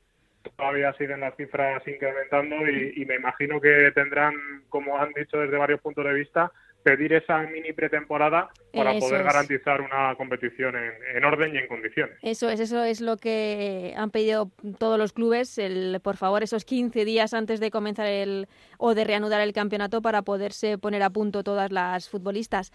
[0.57, 4.33] todavía siguen las cifras incrementando y me imagino que tendrán,
[4.67, 6.51] como han dicho desde varios puntos de vista,
[6.83, 12.17] pedir esa mini pretemporada para poder garantizar una competición en, orden y en condiciones.
[12.21, 16.63] Eso es, eso es lo que han pedido todos los clubes, el, por favor, esos
[16.63, 21.09] 15 días antes de comenzar el o de reanudar el campeonato para poderse poner a
[21.09, 22.71] punto todas las futbolistas.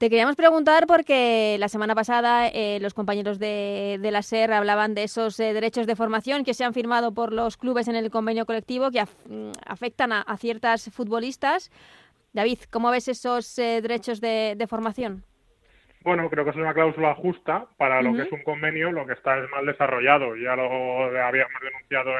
[0.00, 5.02] Te queríamos preguntar porque la semana pasada eh, los compañeros de, la SER hablaban de
[5.02, 8.46] esos eh, derechos de formación que se han firmado por los clubes en el convenio
[8.46, 11.70] colectivo que mm, afectan a, ciertas futbolistas.
[12.32, 15.24] David, ¿cómo ves esos eh, derechos de, formación?
[16.02, 19.12] Bueno, creo que es una cláusula justa para lo que es un convenio, lo que
[19.14, 20.36] está es mal desarrollado.
[20.36, 20.64] Ya lo
[21.22, 22.10] habíamos denunciado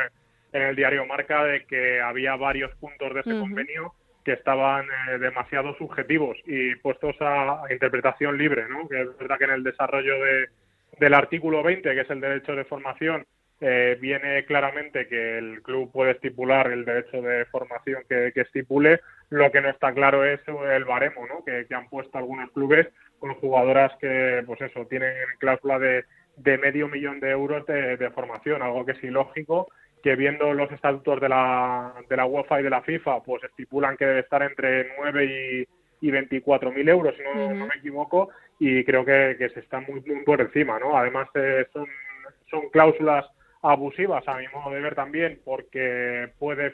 [0.53, 3.95] en, el diario Marca de que había varios puntos de ese convenio
[4.25, 8.87] que estaban eh, demasiado subjetivos y puestos a, interpretación libre, ¿no?
[8.89, 10.15] Que es verdad que en el desarrollo
[10.99, 13.25] del artículo 20, que es el derecho de formación,
[13.63, 19.01] eh, viene claramente que el club puede estipular el derecho de formación que, estipule.
[19.29, 21.45] Lo que no está claro es el baremo ¿no?
[21.45, 26.05] que, han puesto algunos clubes con jugadoras que, pues eso, tienen cláusula de,
[26.37, 29.69] de medio millón de euros de, formación, algo que es ilógico,
[30.03, 33.99] que viendo los estatutos de la, de la UEFA y de la FIFA, pues estipulan
[33.99, 35.67] que debe estar entre 9
[36.01, 39.61] y, y 24 mil euros, si no, no, me equivoco, y creo que, que se
[39.61, 40.97] está muy, muy por encima, ¿no?
[40.97, 41.87] Además, eh, son,
[42.49, 43.27] son cláusulas
[43.63, 46.73] abusivas a mi modo de ver también porque puede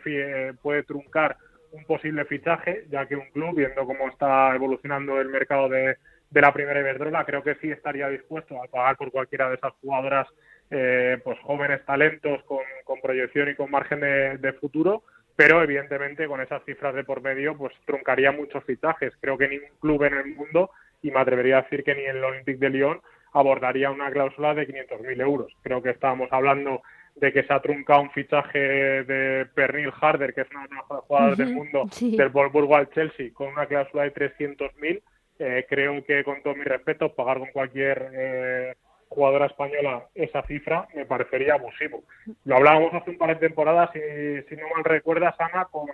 [0.62, 1.36] puede truncar
[1.72, 5.96] un posible fichaje ya que un club viendo cómo está evolucionando el mercado de,
[6.30, 9.72] de la primera Iberdrola creo que sí estaría dispuesto a pagar por cualquiera de esas
[9.80, 10.28] jugadoras
[10.70, 15.04] eh, pues jóvenes talentos con, con, proyección y con margen de, de, futuro
[15.36, 19.12] pero evidentemente con esas cifras de por medio pues truncaría muchos fichajes.
[19.20, 20.70] Creo que ningún club en el mundo
[21.02, 23.00] y me atrevería a decir que ni el Olympique de Lyon
[23.32, 25.52] abordaría una cláusula de 500.000 euros.
[25.62, 26.82] Creo que estábamos hablando
[27.16, 30.76] de que se ha truncado un fichaje de Pernil Harder, que es una de las
[30.76, 35.02] mejores jugadoras del mundo, del Wolfsburg al Chelsea, con una cláusula de 300.000.
[35.38, 38.74] Eh, creo que, con todo mi respeto, pagar con cualquier eh,
[39.08, 42.04] jugadora española esa cifra me parecería abusivo.
[42.44, 45.86] Lo hablábamos hace un par de temporadas, y, si no mal recuerdas, Ana, con,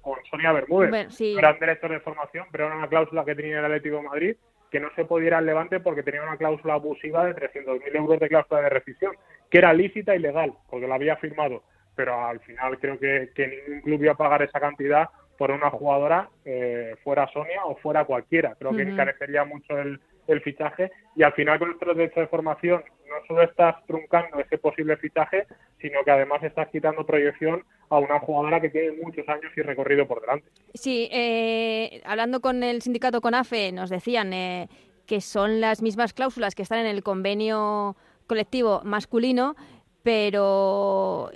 [0.00, 0.90] con Sonia Bermúdez.
[0.90, 1.36] Bueno, sí.
[1.38, 4.36] Eran derechos de formación, pero era una cláusula que tenía el Atlético de Madrid
[4.70, 8.28] que no se ir al Levante porque tenía una cláusula abusiva de 300.000 euros de
[8.28, 9.12] cláusula de rescisión,
[9.50, 11.62] que era lícita y legal, porque la había firmado,
[11.94, 16.28] pero al final creo que, ningún club iba a pagar esa cantidad por una jugadora,
[16.44, 18.56] eh, fuera Sonia o fuera cualquiera.
[18.58, 20.00] Creo que encarecería mucho el,
[20.32, 24.58] el fichaje y al final con nuestro derecho de formación no solo estás truncando ese
[24.58, 25.46] posible fichaje,
[25.80, 30.06] sino que además estás quitando proyección a una jugadora que tiene muchos años y recorrido
[30.06, 30.48] por delante.
[30.74, 34.68] Sí, eh, hablando con el sindicato CONAFE nos decían eh,
[35.06, 39.56] que son las mismas cláusulas que están en el convenio colectivo masculino,
[40.02, 41.30] pero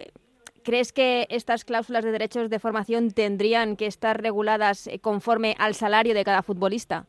[0.63, 6.13] ¿crees que estas cláusulas de derechos de formación tendrían que estar reguladas conforme al salario
[6.13, 7.07] de cada futbolista?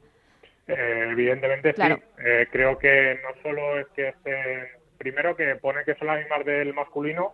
[0.67, 1.81] Eh, evidentemente sí.
[2.25, 6.45] Eh, creo que no solo es que estén, primero que pone que son las mismas
[6.45, 7.33] del masculino,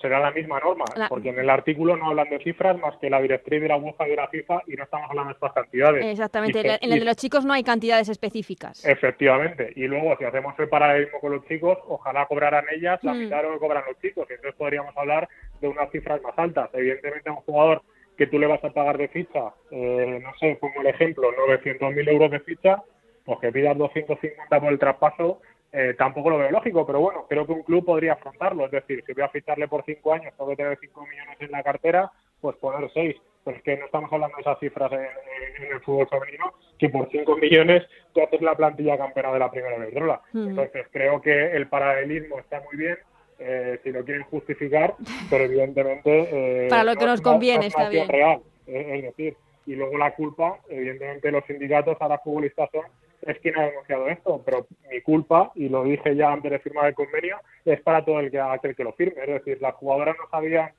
[0.00, 3.20] será la misma norma, porque en el artículo no hablan de cifras más que la
[3.20, 6.06] directriz de la UEFA y de la FIFA y no estamos hablando de estas cantidades.
[6.06, 8.84] Exactamente, en el de los chicos no hay cantidades específicas.
[8.84, 13.18] Efectivamente, y luego si hacemos el paralelismo con los chicos, ojalá cobraran ellas la mm.
[13.18, 15.28] mitad de lo que cobran los chicos, y entonces podríamos hablar
[15.60, 16.70] de unas cifras más altas.
[16.74, 17.82] Evidentemente un jugador
[18.18, 22.08] que tú le vas a pagar de ficha, eh, no sé, pongo el ejemplo, 900.000
[22.10, 22.82] euros de ficha,
[23.24, 25.40] pues que pidas 250 por el traspaso,
[25.70, 28.64] eh, tampoco lo veo lógico, pero bueno, creo que un club podría afrontarlo.
[28.64, 31.50] Es decir, si voy a ficharle por cinco años, tengo que tener 5 millones en
[31.50, 32.10] la cartera,
[32.40, 33.16] pues poner 6.
[33.44, 37.08] Pero es que no estamos hablando de esas cifras en, el fútbol femenino, que por
[37.10, 39.94] 5 millones tú haces la plantilla campeona de la primera vez.
[40.34, 42.96] Entonces, creo que el paralelismo está muy bien.
[43.40, 44.94] Eh, si lo quieren justificar,
[45.30, 46.64] pero evidentemente...
[46.64, 48.08] Eh, Para lo que nos conviene, está bien.
[48.08, 49.36] Real, es decir,
[49.66, 52.82] y luego la culpa, evidentemente los sindicatos, ahora futbolistas son
[53.22, 56.86] es quien ha denunciado esto, pero mi culpa, y lo dije ya antes de firmar
[56.86, 59.22] el convenio, es para todo el que, aquel que lo firme.
[59.22, 60.70] Es decir, las jugadoras no sabían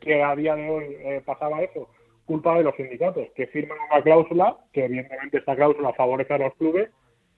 [0.00, 1.88] que a día de hoy eh, pasaba eso.
[2.24, 6.54] Culpa de los sindicatos, que firman una cláusula, que evidentemente esta cláusula favorece a los
[6.54, 6.90] clubes,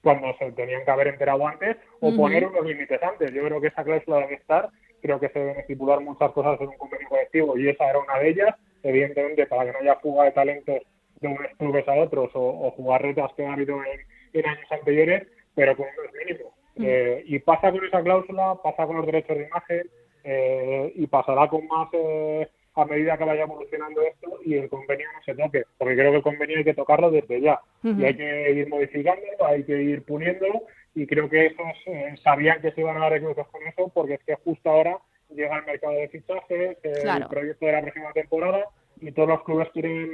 [0.02, 3.32] cuando se tenían que haber enterado antes, o poner unos límites antes.
[3.32, 4.68] Yo creo que esa cláusula debe estar,
[5.02, 8.18] creo que se deben estipular muchas cosas en un convenio colectivo, y esa era una
[8.18, 10.78] de ellas, evidentemente, para que no haya fuga de talentos
[11.20, 14.00] de unos clubes a otros, o, o jugarretas que ha habido en
[14.32, 16.52] en años anteriores, pero con unos mínimos.
[16.82, 19.82] Eh, y pasa con esa cláusula, pasa con los derechos de imagen
[20.24, 22.48] eh, y pasará con más eh,
[22.80, 26.16] a medida que vaya evolucionando esto y el convenio no se toque, porque creo que
[26.18, 27.60] el convenio hay que tocarlo desde ya.
[27.82, 30.62] Y hay que ir modificándolo, hay que ir poniéndolo
[30.94, 34.20] y creo que esos sabían que se iban a dar recursos con eso porque es
[34.24, 34.98] que justo ahora
[35.30, 38.66] llega el mercado de fichajes, el proyecto de la próxima temporada
[39.00, 40.12] y todos los clubes quieren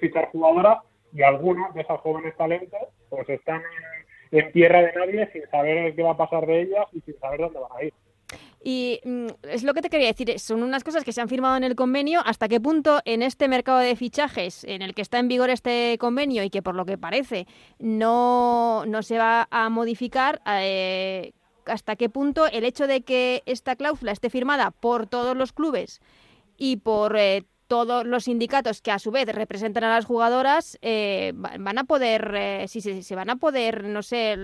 [0.00, 0.78] fichar jugadoras
[1.12, 3.62] y algunos de esos jóvenes talentos pues están
[4.30, 7.40] en, tierra de nadie sin saber qué va a pasar de ellas y sin saber
[7.40, 7.92] dónde van a ir.
[8.64, 11.56] Y mm, es lo que te quería decir, son unas cosas que se han firmado
[11.56, 12.20] en el convenio.
[12.24, 15.96] ¿Hasta qué punto en este mercado de fichajes en el que está en vigor este
[15.98, 17.46] convenio y que por lo que parece
[17.78, 21.32] no, no se va a modificar, eh,
[21.66, 26.00] hasta qué punto el hecho de que esta cláusula esté firmada por todos los clubes
[26.56, 31.32] y por eh, todos los sindicatos que a su vez representan a las jugadoras eh,
[31.34, 34.36] van a poder, eh, si se, van a poder, no sé,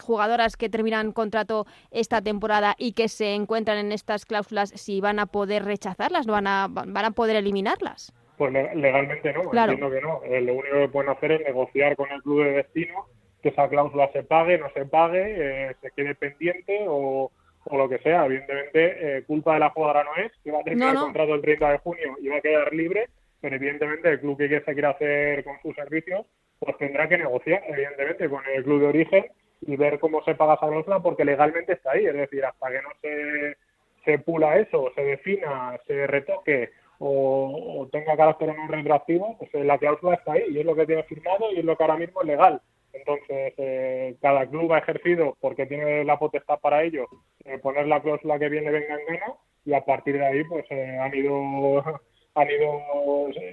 [0.00, 5.18] jugadoras que terminan contrato esta temporada y que se encuentran en estas cláusulas, si van
[5.18, 8.12] a poder rechazarlas, van a, van a poder eliminarlas.
[8.38, 10.20] Pues legalmente no, entiendo que no.
[10.22, 13.06] Eh, lo único que pueden hacer es negociar con el club de destino
[13.42, 17.32] que esa cláusula se pague, no se pague, se quede pendiente o
[17.64, 18.26] o lo que sea.
[18.26, 21.42] Evidentemente, eh, culpa de la jugadora no es, que va a terminar el contrato el
[21.42, 23.08] 30 de junio y va a quedar libre,
[23.40, 26.26] pero evidentemente el club que se quiera hacer con sus servicios,
[26.58, 29.26] pues tendrá que negociar, evidentemente, con el club de origen
[29.62, 32.06] y ver cómo se paga esa cláusula, porque legalmente está ahí.
[32.06, 33.56] Es decir, hasta que no se,
[34.04, 40.14] se pula eso, se defina, se retoque o, tenga carácter no retroactivo, pues la cláusula
[40.14, 42.26] está ahí y es lo que tiene firmado y es lo que ahora mismo es
[42.26, 42.60] legal.
[42.92, 47.06] Entonces, eh, cada club ha ejercido, porque tiene la potestad para ello,
[47.44, 49.34] eh, poner la cláusula que viene venga en gana
[49.64, 51.82] y a partir de ahí pues eh, han ido
[52.34, 52.80] han ido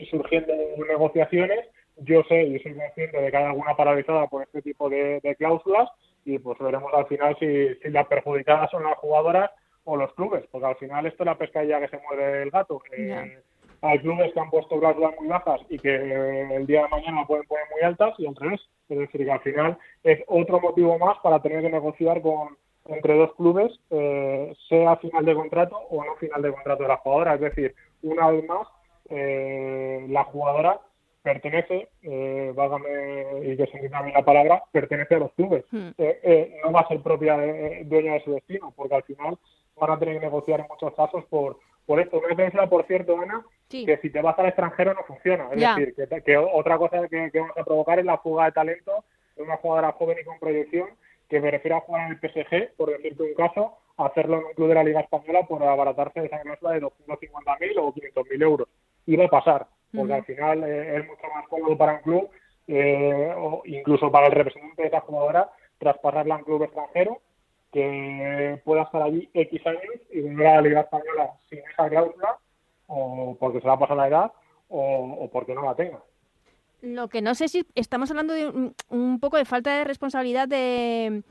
[0.10, 0.54] surgiendo
[0.88, 1.66] negociaciones.
[1.98, 5.90] Yo sé y soy consciente de que hay alguna paralizada por este tipo de, cláusulas
[6.26, 9.50] y pues veremos al final si, si las perjudicadas son las jugadoras
[9.84, 12.82] o los clubes, porque al final esto es la pescadilla que se mueve el gato.
[13.82, 15.96] Hay clubes que han puesto cláusulas muy bajas y que
[16.56, 18.62] el día de mañana pueden poner muy altas y al revés.
[18.90, 23.18] Es decir, que al final es otro motivo más para tener que negociar con entre
[23.18, 27.36] dos clubes, eh, sea final de contrato o no final de contrato de la jugadora.
[27.36, 28.68] Es decir, una vez más,
[29.10, 30.80] eh, la jugadora
[31.22, 32.88] pertenece, eh, válgame
[33.44, 35.66] y que se entienda la palabra, pertenece a los clubes.
[35.72, 35.90] Hmm.
[35.98, 37.36] Eh, no va a ser propia
[37.84, 39.38] dueña de su destino, porque al final
[39.76, 41.58] van a tener que negociar en muchos casos por,
[41.88, 42.20] por esto.
[42.20, 45.50] Una defensa, por cierto, Ana, que si te vas al extranjero no funciona.
[45.52, 49.04] Es decir, que, otra cosa que, vamos a provocar es la fuga de talento
[49.36, 50.90] de una jugadora joven y con proyección
[51.30, 54.54] que me refiero a jugar en el PSG, por decirte un caso, hacerlo en un
[54.54, 58.68] club de la Liga Española por abaratarse esa cláusula de 250.000 o 500.000 euros.
[59.06, 62.30] Iba a pasar, porque al final eh, es mucho más cómodo para un club,
[62.68, 67.22] eh, o incluso para el representante de esa jugadora, traspasarla a un club extranjero
[67.72, 72.38] que pueda estar allí X años y volver a la Liga Española sin esa cláusula,
[72.88, 74.32] o porque se va a pasar la edad,
[74.70, 76.00] o, porque no la tenga.
[76.82, 81.24] Lo que no sé si estamos hablando de un, poco de falta de responsabilidad de,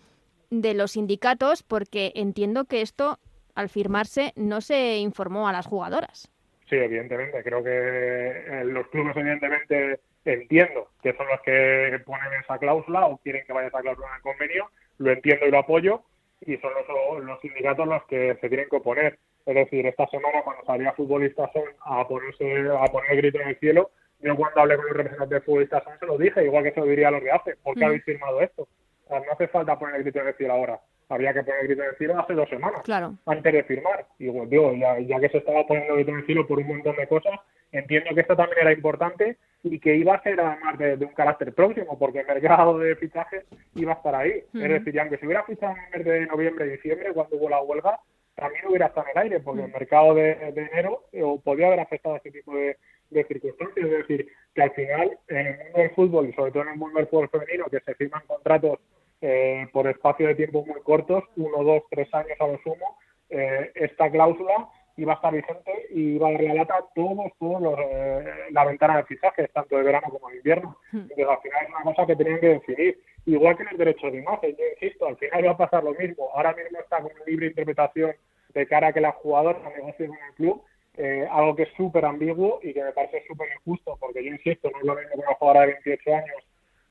[0.51, 3.19] de los sindicatos, porque entiendo que esto,
[3.55, 6.31] al firmarse, no se informó a las jugadoras.
[6.69, 7.43] Sí, evidentemente.
[7.45, 13.19] Creo que eh, los clubes, evidentemente, entiendo que son los que ponen esa cláusula o
[13.19, 14.71] quieren que vaya esa cláusula en el convenio.
[14.99, 16.03] Lo entiendo y lo apoyo
[16.41, 19.19] y son los, los sindicatos los que se tienen que oponer.
[19.45, 23.49] Es decir, esta semana cuando salía futbolistas son a ponerse a poner el grito en
[23.49, 26.65] el cielo, yo cuando hablé con los representantes de futbolistas son se lo dije, igual
[26.65, 27.89] que se lo diría a los de hace, ¿por qué mm.
[27.89, 28.69] habéis firmado esto?
[29.09, 30.81] no hace falta poner el grito en el cielo ahora.
[31.09, 33.15] Había que poner el grito en el cielo hace dos semanas, claro.
[33.27, 34.07] antes de firmar.
[34.19, 36.59] Y bueno, digo, ya, ya, que se estaba poniendo el grito en el cielo por
[36.59, 37.39] un montón de cosas,
[37.79, 41.53] entiendo que esto también era importante y que iba a ser además de, un carácter
[41.53, 44.43] próximo, porque el mercado de fichajes iba a estar ahí.
[44.55, 47.49] Es decir, aunque se hubiera fichado en el mes de noviembre y diciembre, cuando hubo
[47.49, 47.99] la huelga,
[48.35, 52.15] también hubiera estado en el aire, porque el mercado de, enero eh, podía haber afectado
[52.15, 52.77] a este tipo de,
[53.11, 53.87] circunstancias.
[53.87, 56.77] Es decir, que al final, en el mundo del fútbol y sobre todo en el
[56.77, 58.79] mundo del fútbol femenino, que se firman contratos
[59.21, 62.99] eh, por espacio de tiempo muy cortos, uno, dos, tres años a lo sumo,
[63.31, 67.33] eh, esta cláusula iba a estar vigente y iba a dar la lata a todos,
[67.39, 70.77] todos los, eh, la ventana de fichajes, tanto de verano como de invierno.
[70.93, 71.01] Hmm.
[71.01, 73.01] Entonces, al final es una cosa que tenían que decidir.
[73.27, 75.93] Igual que en el derecho de imagen, yo insisto, al final va a pasar lo
[75.95, 76.29] mismo.
[76.33, 78.13] Ahora mismo está con libre interpretación
[78.55, 80.63] de cara a que la jugadora negocie con el club,
[80.97, 84.71] eh, algo que es súper ambiguo y que me parece súper injusto, porque yo insisto,
[84.71, 86.37] no es lo mismo que una jugadora de 28 años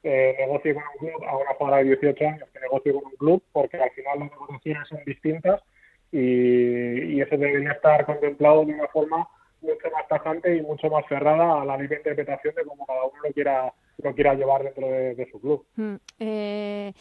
[0.04, 3.16] eh, negocie con un club a una jugadora de 18 años que negocie con un
[3.18, 5.64] club, porque al final las negociaciones son distintas
[6.16, 9.28] y, eso debería estar contemplado de una forma
[9.62, 13.22] mucho más tajante y mucho más cerrada a la libre interpretación de cómo cada uno
[13.24, 15.66] lo quiera lo quiera llevar dentro de, su club.
[15.76, 16.94] Mm, eh,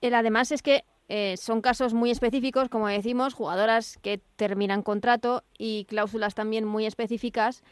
[0.00, 5.42] el, además es que eh, son casos muy específicos, como decimos, jugadoras que terminan contrato
[5.58, 7.62] y cláusulas también muy específicas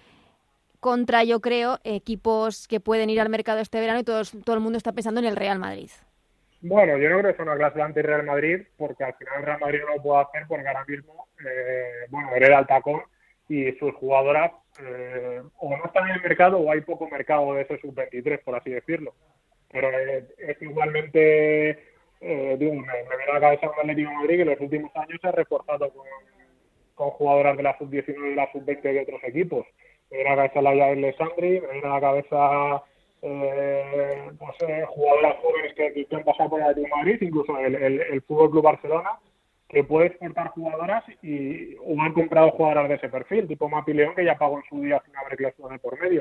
[0.81, 4.23] contra, yo creo, equipos que pueden ir al mercado este verano y todo
[4.55, 5.91] el mundo está pensando en el Real Madrid.
[6.67, 9.81] Bueno, yo no creo que sea una clase anti-Real Madrid, porque al final Real Madrid
[9.87, 13.03] no lo puede hacer porque ahora mismo, eh, bueno, hereda el tacón
[13.51, 14.51] y sus jugadoras
[14.81, 18.55] eh, o no están en el mercado o hay poco mercado de ese sub-23, por
[18.55, 19.13] así decirlo.
[19.71, 21.71] Pero es igualmente,
[22.23, 24.97] eh, digo, me, viene a la cabeza un Atlético de Madrid que en los últimos
[24.97, 26.07] años se ha reforzado con,
[26.95, 29.67] con jugadoras de la sub-19 y la sub-20 de otros equipos.
[30.11, 32.83] Me viene a la cabeza la Yael Lesandri, me viene a la cabeza
[33.27, 37.75] eh, pues, eh, jugadoras jóvenes que, que, han pasado por el Atlético Madrid, incluso el,
[37.75, 39.11] el, Fútbol Club Barcelona,
[39.67, 44.15] que puede exportar jugadoras y o han comprado jugadoras de ese perfil, tipo Mapi León,
[44.15, 46.21] que ya pagó en su día sin haber cláusula por medio.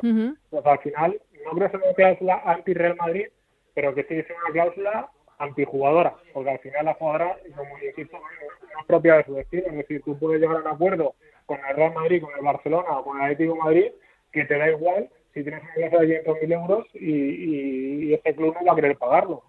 [0.50, 3.26] Pues al final, no creo que sea una cláusula anti-Real Madrid,
[3.74, 8.80] pero que sí es una cláusula antijugadora, porque al final la jugadora, como insisto, no
[8.80, 11.76] es propia de su destino, es decir, tú puedes llegar a un acuerdo con el
[11.76, 13.92] Real Madrid, con el Barcelona o con el Atlético Madrid,
[14.32, 18.56] que te da igual si tienes una plaza de 500.000 euros y, y, este club
[18.60, 19.44] no va a querer pagarlo.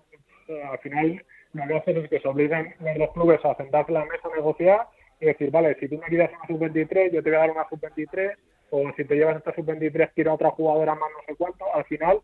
[0.70, 4.04] al final, lo que hacen es que se obligan los clubes a sentarse a la
[4.06, 4.88] mesa a negociar
[5.20, 7.68] y decir, vale, si tú me quieres una sub-23, yo te voy a dar una
[7.68, 8.36] sub-23,
[8.70, 11.64] o si te llevas esta sub-23, quiero otra jugadora más no sé cuánto.
[11.74, 12.20] Al final,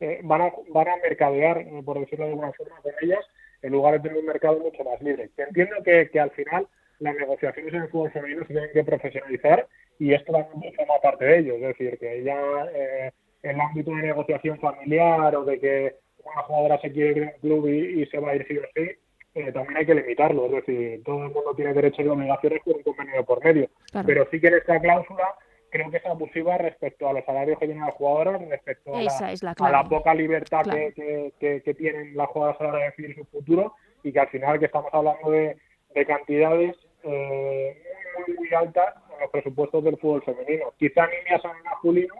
[0.00, 3.24] eh, van, a, van a mercadear, eh, por decirlo de alguna forma, con ellas,
[3.62, 5.30] en lugar de tener un mercado mucho más libre.
[5.36, 6.66] entiendo que, que al final
[6.98, 9.68] las negociaciones en el fútbol femenino se tienen que profesionalizar
[10.02, 11.54] y esto también forma parte de ello.
[11.54, 12.36] Es decir, que ya
[12.74, 13.12] eh,
[13.44, 15.94] el ámbito de negociación familiar o de que
[16.24, 18.62] una jugadora se quiere ir a un club y, se va a ir sí o
[18.74, 18.90] sí,
[19.36, 20.46] eh, también hay que limitarlo.
[20.46, 23.68] Es decir, todo el mundo tiene derechos y obligaciones con un convenio por medio.
[24.04, 25.36] Pero sí que en esta cláusula
[25.70, 29.84] creo que es abusiva respecto a los salarios que tienen las jugadoras, respecto a la,
[29.88, 34.12] poca libertad que, que, tienen las jugadoras a la hora de decidir su futuro y
[34.12, 35.56] que al final que estamos hablando de,
[35.94, 37.82] de cantidades eh,
[38.18, 40.72] muy, muy altas en los presupuestos del fútbol femenino.
[40.78, 42.14] Quizá niñas son masculino,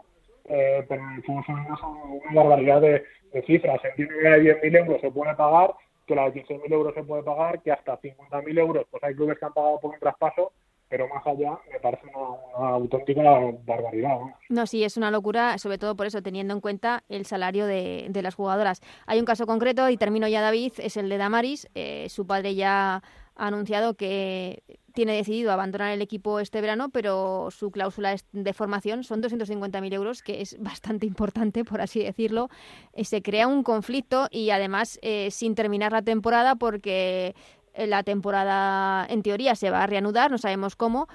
[0.45, 1.97] eh, pero en el fútbol femenino son
[2.29, 3.03] una barbaridad de,
[3.45, 3.81] cifras.
[3.95, 5.73] Que la de 10.000 euros se puede pagar,
[6.05, 9.39] que la de 15.000 euros se puede pagar, que hasta 50.000 euros, pues hay clubes
[9.39, 10.51] que han pagado por un traspaso,
[10.87, 13.23] pero más allá me parece una, auténtica
[13.65, 14.19] barbaridad.
[14.49, 14.67] ¿no?
[14.67, 18.21] sí, es una locura, sobre todo por eso, teniendo en cuenta el salario de, de
[18.21, 18.81] las jugadoras.
[19.07, 21.67] Hay un caso concreto, y termino ya, David, es el de Damaris.
[21.73, 23.01] Eh, su padre ya
[23.35, 24.61] ha anunciado que
[24.93, 30.21] tiene decidido abandonar el equipo este verano, pero su cláusula de formación son 250.000 euros,
[30.21, 32.49] que es bastante importante, por así decirlo.
[32.93, 37.35] Eh, se crea un conflicto y además eh, sin terminar la temporada, porque
[37.73, 41.07] eh, la temporada en teoría se va a reanudar, no sabemos cómo,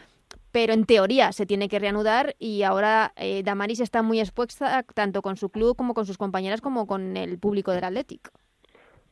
[0.51, 3.13] pero en teoría se tiene que reanudar y ahora
[3.45, 7.39] Damaris está muy expuesta tanto con su club como con sus compañeras como con el
[7.39, 8.33] público del Athletic.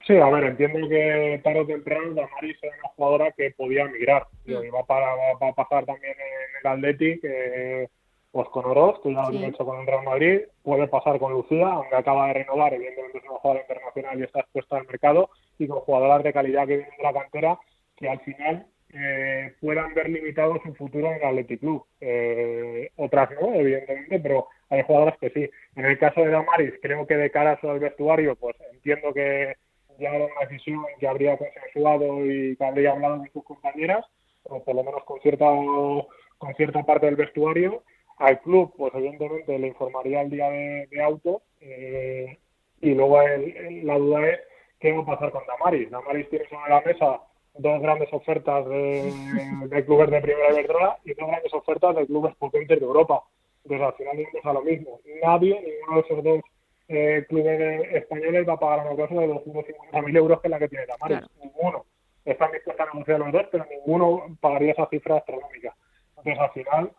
[0.06, 4.24] Sí, a ver, entiendo que tarde o temprano Damaris era una jugadora que podía migrar.
[4.44, 4.64] Mm.
[4.64, 5.06] Y va, para,
[5.42, 7.88] va a pasar también en el Athletic, eh,
[8.30, 10.40] pues con Oroz, que ya lo ha hecho con el Real Madrid.
[10.62, 14.40] Puede pasar con Lucía, aunque acaba de renovar, evidentemente es una jugadora internacional y está
[14.40, 15.30] expuesta al mercado.
[15.58, 17.58] Y con jugadoras de calidad que vienen de la cantera,
[17.96, 21.84] que al final eh, puedan ver limitado su futuro en el Athletic Club.
[22.00, 25.50] Eh, otras no, evidentemente, pero hay jugadoras que sí.
[25.74, 29.56] En el caso de Damaris, creo que de cara al vestuario, pues entiendo que
[29.98, 34.04] ya era una decisión que habría consensuado y que habría hablado con sus compañeras,
[34.44, 37.82] o por lo menos con cierta, con cierta parte del vestuario.
[38.18, 42.38] Al club, pues evidentemente le informaría el día de, auto eh,
[42.80, 44.40] y luego la duda es
[44.80, 45.90] qué va a pasar con Damaris.
[45.90, 47.20] Damaris tiene sobre la mesa
[47.58, 49.12] dos grandes ofertas de,
[49.68, 53.22] de clubes de primera Iberdrola y dos grandes ofertas de clubes potentes de Europa.
[53.64, 55.00] Entonces, al final vamos a lo mismo.
[55.22, 56.40] Nadie, ninguno de esos dos
[56.88, 60.68] eh, clubes españoles va a pagar una cláusula de 250.000 euros que es la que
[60.68, 61.28] tiene Damaris.
[61.42, 61.84] Ninguno.
[62.24, 65.74] Están dispuestos a negociar los dos, pero ninguno pagaría esa cifra astronómica.
[66.10, 66.92] Entonces, al final,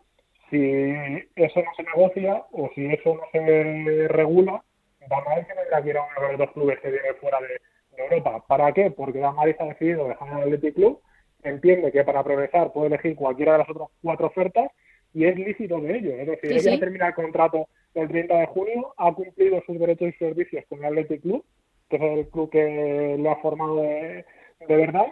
[0.50, 4.62] si eso no se negocia o si eso no se regula,
[5.08, 7.60] Damaris tendrá que ir a uno de los dos clubes que vienen fuera de,
[7.98, 8.44] Europa.
[8.46, 8.92] ¿Para qué?
[8.92, 11.00] Porque Damaris ha decidido dejar el Athletic Club,
[11.42, 14.70] entiende que para progresar puede elegir cualquiera de las otras cuatro ofertas
[15.14, 16.10] y es lícito de ello.
[16.12, 20.12] Es decir, ella termina el contrato el 30 de junio, ha cumplido sus derechos y
[20.12, 21.44] servicios con el Athletic Club,
[21.88, 24.24] que es el club que lo ha formado de,
[24.68, 25.06] verdad,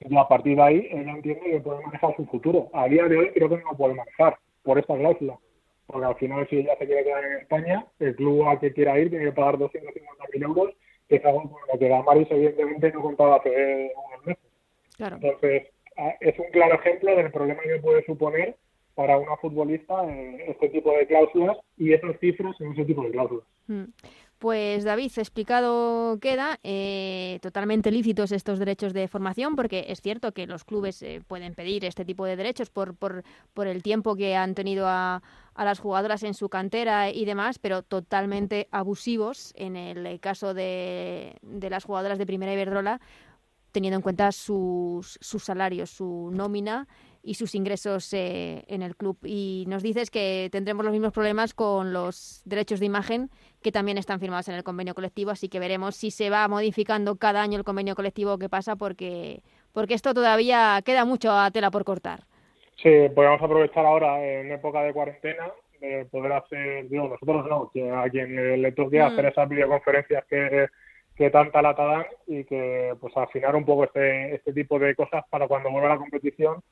[0.00, 2.70] y a partir de ahí ella entiende que puede manejar su futuro.
[2.72, 5.38] A día de hoy creo que no lo puede manejar por esta cláusula,
[5.86, 8.98] porque al final si ella se quiere quedar en España, el club al que quiera
[8.98, 10.74] ir tiene que pagar 250.000 euros,
[11.08, 14.42] que es algo con lo que Damaris evidentemente no contaba hace unos meses.
[14.98, 15.68] Entonces,
[16.20, 18.56] es un claro ejemplo del problema que puede suponer
[18.98, 19.94] para una futbolista
[20.48, 23.44] este tipo de cláusulas y esos cifras en ese tipo de cláusulas.
[23.68, 23.84] Mm.
[24.40, 30.48] Pues David, explicado queda, eh, totalmente lícitos estos derechos de formación, porque es cierto que
[30.48, 33.22] los clubes eh, pueden pedir este tipo de derechos por, por,
[33.54, 35.22] por el tiempo que han tenido a,
[35.54, 41.36] a, las jugadoras en su cantera y demás, pero totalmente abusivos en el caso de,
[41.42, 43.00] de las jugadoras de Primera Iberdrola,
[43.70, 46.88] teniendo en cuenta sus, sus salarios, su nómina
[47.28, 49.18] y sus ingresos eh, en el club.
[49.22, 53.28] Y nos dices que tendremos los mismos problemas con los derechos de imagen
[53.62, 57.16] que también están firmados en el convenio colectivo, así que veremos si se va modificando
[57.16, 59.42] cada año el convenio colectivo que pasa, porque,
[59.74, 62.20] porque esto todavía queda mucho a tela por cortar.
[62.82, 67.90] Sí, podemos aprovechar ahora en época de cuarentena de poder hacer, digo, nosotros no, que
[67.90, 69.02] a quien le toque mm.
[69.02, 70.68] hacer esas videoconferencias que,
[71.14, 75.24] que tanta lata dan y que pues afinar un poco este, este tipo de cosas
[75.28, 76.62] para cuando vuelva la competición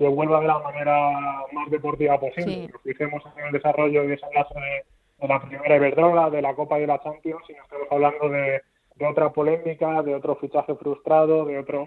[0.00, 2.70] que vuelva de la manera más deportiva posible.
[2.72, 4.84] Nos fijemos en el desarrollo y desenlace de,
[5.20, 8.30] de la primera Iberdrola, de la Copa y de la Champions, y no estamos hablando
[8.30, 8.62] de,
[9.06, 11.86] otra polémica, de otro fichaje frustrado, de otro...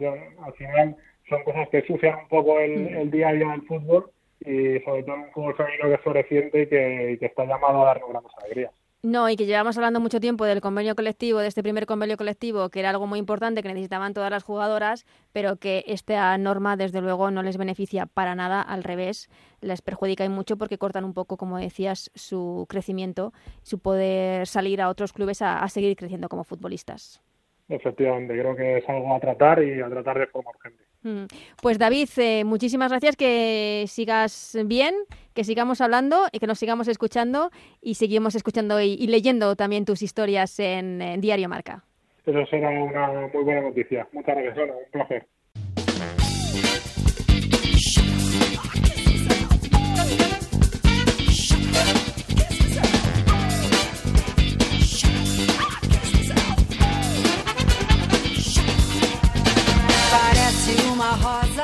[0.00, 0.96] al final
[1.28, 4.08] son cosas que sucian un poco el, el día a día del fútbol
[4.40, 7.82] y sobre todo un fútbol femenino que es floreciente y que, y que está llamado
[7.82, 8.72] a darnos grandes alegrías.
[9.00, 12.68] No, y que llevamos hablando mucho tiempo del convenio colectivo, de este primer convenio colectivo,
[12.68, 17.00] que era algo muy importante que necesitaban todas las jugadoras, pero que esta norma, desde
[17.00, 19.30] luego, no les beneficia para nada, al revés,
[19.60, 23.32] les perjudica y mucho porque cortan un poco, como decías, su crecimiento,
[23.62, 27.22] su poder salir a otros clubes a seguir creciendo como futbolistas.
[27.68, 30.87] Efectivamente, creo que es algo a tratar y a tratar de forma urgente.
[31.02, 31.24] Mm.
[31.62, 34.94] Pues David, eh, muchísimas gracias, que sigas bien,
[35.34, 40.02] que sigamos hablando y que nos sigamos escuchando y seguimos escuchando y, leyendo también tus
[40.02, 41.84] historias en, Diario Marca.
[42.26, 44.06] Eso será una muy buena noticia.
[44.12, 45.26] Muchas gracias, un placer.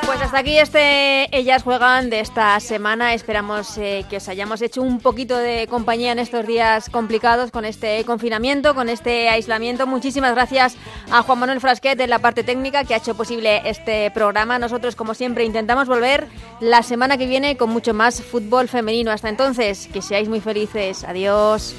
[0.05, 3.13] Pues hasta aquí este Ellas Juegan de esta semana.
[3.13, 7.65] Esperamos eh, que os hayamos hecho un poquito de compañía en estos días complicados con
[7.65, 9.87] este confinamiento, con este aislamiento.
[9.87, 10.75] Muchísimas gracias
[11.11, 14.59] a Juan Manuel Frasquet en la parte técnica que ha hecho posible este programa.
[14.59, 16.27] Nosotros, como siempre, intentamos volver
[16.59, 19.11] la semana que viene con mucho más fútbol femenino.
[19.11, 21.03] Hasta entonces, que seáis muy felices.
[21.03, 21.75] Adiós.